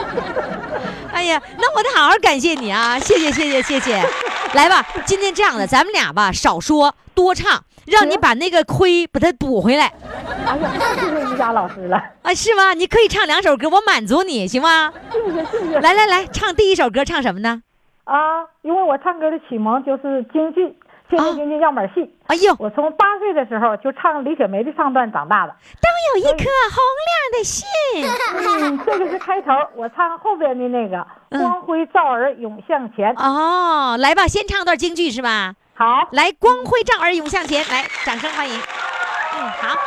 [1.13, 2.99] 哎呀，那我得好好感谢你啊！
[2.99, 4.03] 谢谢谢谢谢谢，
[4.53, 9.93] 来吧，今天这样的，咱们俩吧少说多唱，让你把那个亏把它补回来。
[10.45, 11.97] 哎呀，太谢谢瑜伽老师了。
[12.23, 12.73] 啊，是吗？
[12.73, 14.91] 你可以唱两首歌，我满足你，行吗？
[15.13, 15.79] 谢谢谢谢。
[15.79, 17.61] 来来来，唱第一首歌，唱什么呢？
[18.03, 20.75] 啊，因为我唱歌的启蒙就是京剧，
[21.09, 22.13] 京剧样板戏。
[22.27, 25.55] 哎呦，我从八岁的时候就唱李雪梅的唱段长大的。
[25.81, 27.65] 都有一颗红亮的心。
[28.35, 33.13] 嗯，这个是开头，我唱后边的那个光辉照儿涌向前。
[33.15, 35.53] 哦，来吧，先唱段京剧是吧？
[35.75, 38.55] 好，来，光辉照儿涌向前，来，掌声欢迎。
[38.55, 39.77] 嗯，好。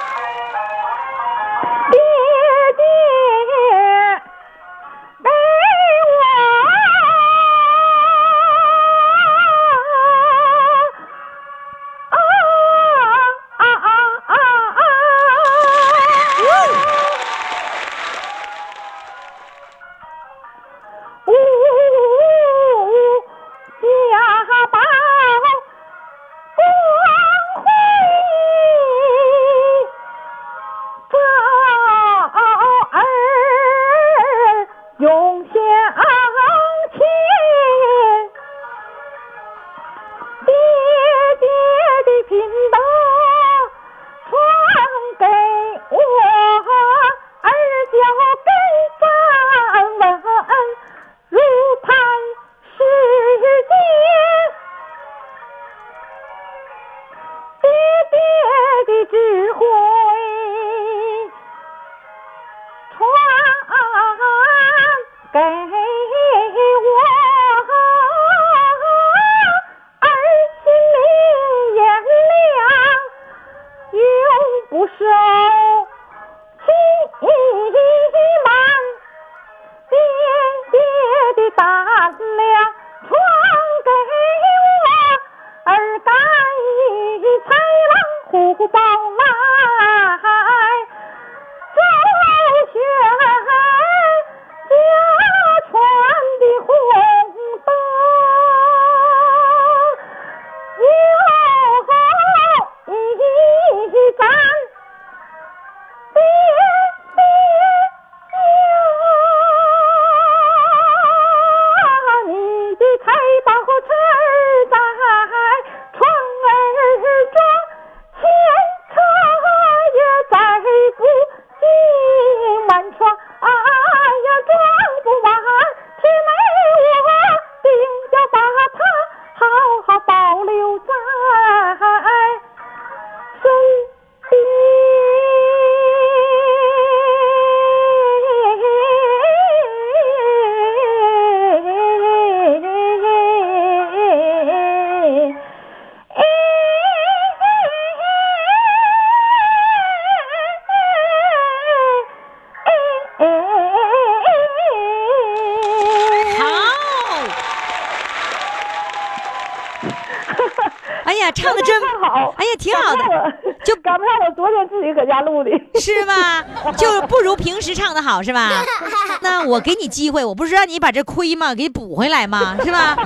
[162.36, 163.32] 哎呀， 挺好的，
[163.64, 165.50] 就赶不上我昨天自己搁家录的，
[165.80, 166.42] 是吗？
[166.76, 168.50] 就不如平时唱的好，是吧？
[169.22, 171.54] 那我给你机会，我不是让你把这亏吗？
[171.54, 172.56] 给补回来吗？
[172.64, 172.96] 是吧？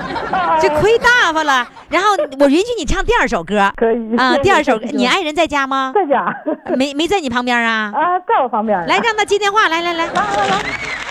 [0.61, 1.67] 这亏大发了。
[1.89, 2.09] 然后
[2.41, 4.37] 我允许你唱第二首歌，可以啊。
[4.39, 5.93] 第二首你爱人在家吗？
[5.95, 6.27] 在家
[6.77, 7.93] 没没在你旁边啊？
[7.95, 11.04] 啊，在我旁边来，让他接电话，来来来来来来。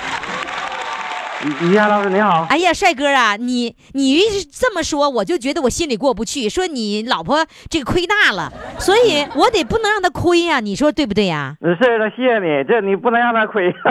[1.62, 4.20] 于亚老师你好，哎呀，帅哥啊，你你
[4.52, 6.48] 这么说，我就觉得我心里过不去。
[6.48, 13.72] 说你老婆这个亏大了，所以 我得不能让她亏呀、你说对不对呀、啊是的，谢谢你，这你不能让她亏。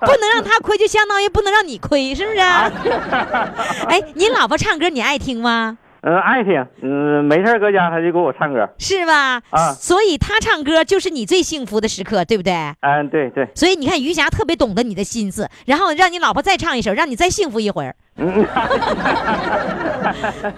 [0.00, 2.38] 不能让她亏，就相当于不能让你亏，是不是？
[3.88, 5.78] 哎，你老婆唱歌你爱听吗？
[6.08, 8.68] 嗯，爱听，嗯，没事搁家他就给我唱歌。
[8.78, 9.42] 是吧？
[9.50, 12.52] 啊所以他唱歌就是你最幸福的时刻，对不对？
[12.80, 18.46] 嗯，对对，所以你看，余霞特别懂得你的心思，然后让你老婆再唱一首，让你再幸福一会儿，嗯，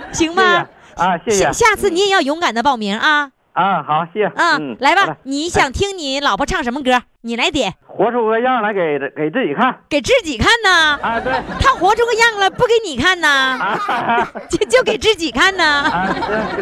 [0.12, 0.68] 行吗？
[0.96, 3.30] 啊，谢谢下下次你也要勇敢的报名啊！
[3.58, 7.02] 啊，好，谢嗯，来吧，你想听你老婆唱什么歌？
[7.22, 9.80] 你来点，活出个样来给给自己看。
[9.88, 10.70] 给自己看呢。
[11.02, 15.64] 啊，对，她活出个样了，不给你看呢，啊， 就就给自己看呢。
[15.64, 16.06] 啊，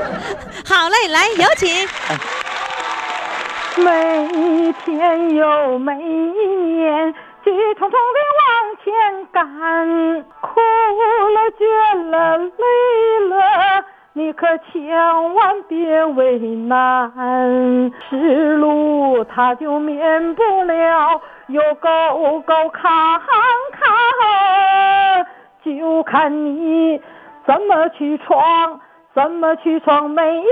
[0.64, 1.86] 好嘞，来有请。
[3.84, 7.12] 每一天又每一年，
[7.44, 8.48] 急匆匆的往
[8.82, 9.44] 前赶，
[10.40, 10.60] 哭
[11.34, 13.84] 了、倦了、累了，
[14.16, 17.12] 你可千万别为难。
[18.08, 23.20] 是路他就免不了有沟沟坎
[23.72, 25.26] 坎，
[25.62, 26.98] 就看你
[27.46, 28.80] 怎么去闯，
[29.14, 30.44] 怎么去闯每一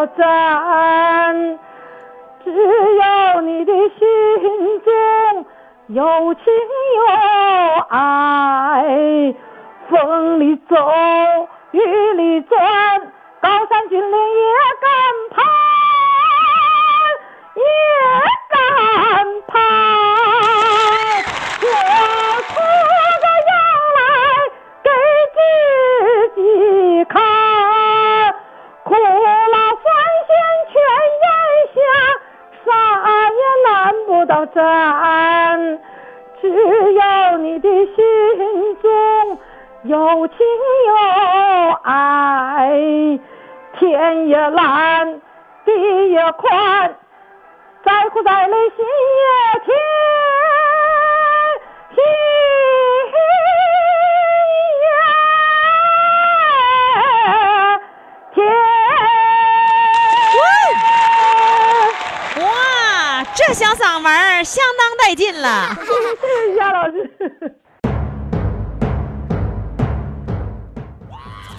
[0.00, 1.58] 难不倒站。
[2.42, 2.50] 只
[2.96, 5.46] 要你的心中
[5.88, 6.44] 有情
[6.96, 7.02] 有
[7.88, 9.34] 爱，
[9.90, 10.76] 风里走，
[11.72, 11.80] 雨
[12.14, 12.58] 里转，
[13.42, 14.44] 高山峻岭也
[14.80, 14.90] 敢
[15.30, 15.44] 攀，
[17.56, 17.62] 也
[18.48, 19.99] 敢攀。
[34.30, 35.78] 难不倒站。
[36.40, 36.48] 只
[36.94, 39.38] 要你的心中
[39.82, 40.36] 有情
[40.86, 40.94] 有
[41.82, 43.18] 爱，
[43.78, 45.20] 天也蓝，
[45.64, 46.94] 地也宽，
[47.84, 49.76] 再苦再累心也甜，
[63.50, 65.76] 这小嗓门儿相当带劲了。
[65.80, 65.82] 谢
[66.54, 67.10] 谢夏老师。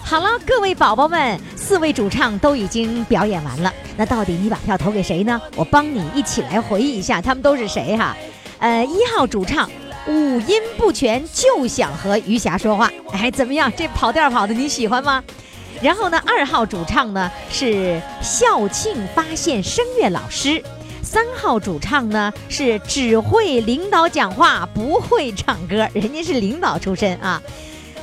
[0.02, 3.70] 好了，各位宝宝们，四位主唱都已经表演完了。
[3.94, 5.38] 那到底你把票投给谁呢？
[5.54, 8.16] 我帮你一起来回忆一下，他们都是谁哈？
[8.60, 9.68] 呃，一号主唱
[10.06, 13.70] 五音不全就想和余霞说话，哎，怎么样？
[13.76, 15.22] 这跑调跑的你喜欢吗？
[15.82, 20.62] 然后呢，二号主唱呢是校庆发现声乐老师，
[21.02, 27.42] 三号主唱呢是只会领导讲话不会唱歌，人家是领导出身啊。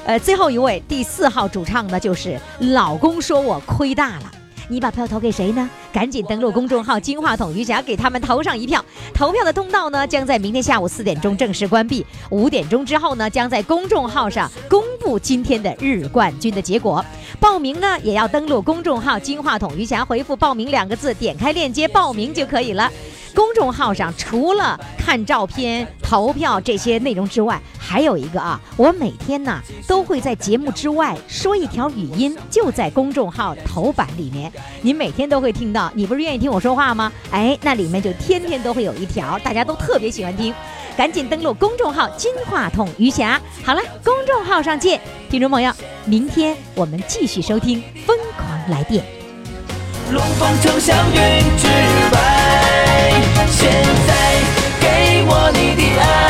[0.06, 4.32] 呃，最后一位第四号主唱呢，就是老公说我亏大了。
[4.72, 5.68] 你把票投给谁呢？
[5.92, 8.84] 赶紧登录公众号“金话筒余霞”，给他们投上一票。
[9.16, 12.06] 投票的通道呢，将在明天下午四点钟正式关闭。
[12.30, 17.04] 五点钟之后呢，将在公众号上公布今天的日冠军的结果。
[17.40, 22.92] 报名呢，也要登录公众号“金话筒余霞”，回复“报名”两个字，点开链接报名就可以了。
[23.36, 34.52] 公众号上除了看照片、投票这些内容之外，还有一个啊，我每天呢都会在节目之外说一条语音，就在公众号头版里面，
[34.82, 35.92] 您每天都会听到。
[35.94, 37.12] 你不是愿意听我说话吗？
[37.32, 40.54] 哎，那里面就天天都会有一条，大家都特别喜欢听。
[41.00, 43.40] 赶紧登录公众号金话筒余霞。
[43.64, 45.72] 好了，公众号上见，听众朋友，
[46.04, 49.02] 明天我们继续收听疯狂来电。
[50.12, 51.18] 龙凤呈祥云
[51.58, 51.68] 之
[52.12, 53.14] 外。
[53.50, 54.42] 现在
[54.82, 56.29] 给我你的爱。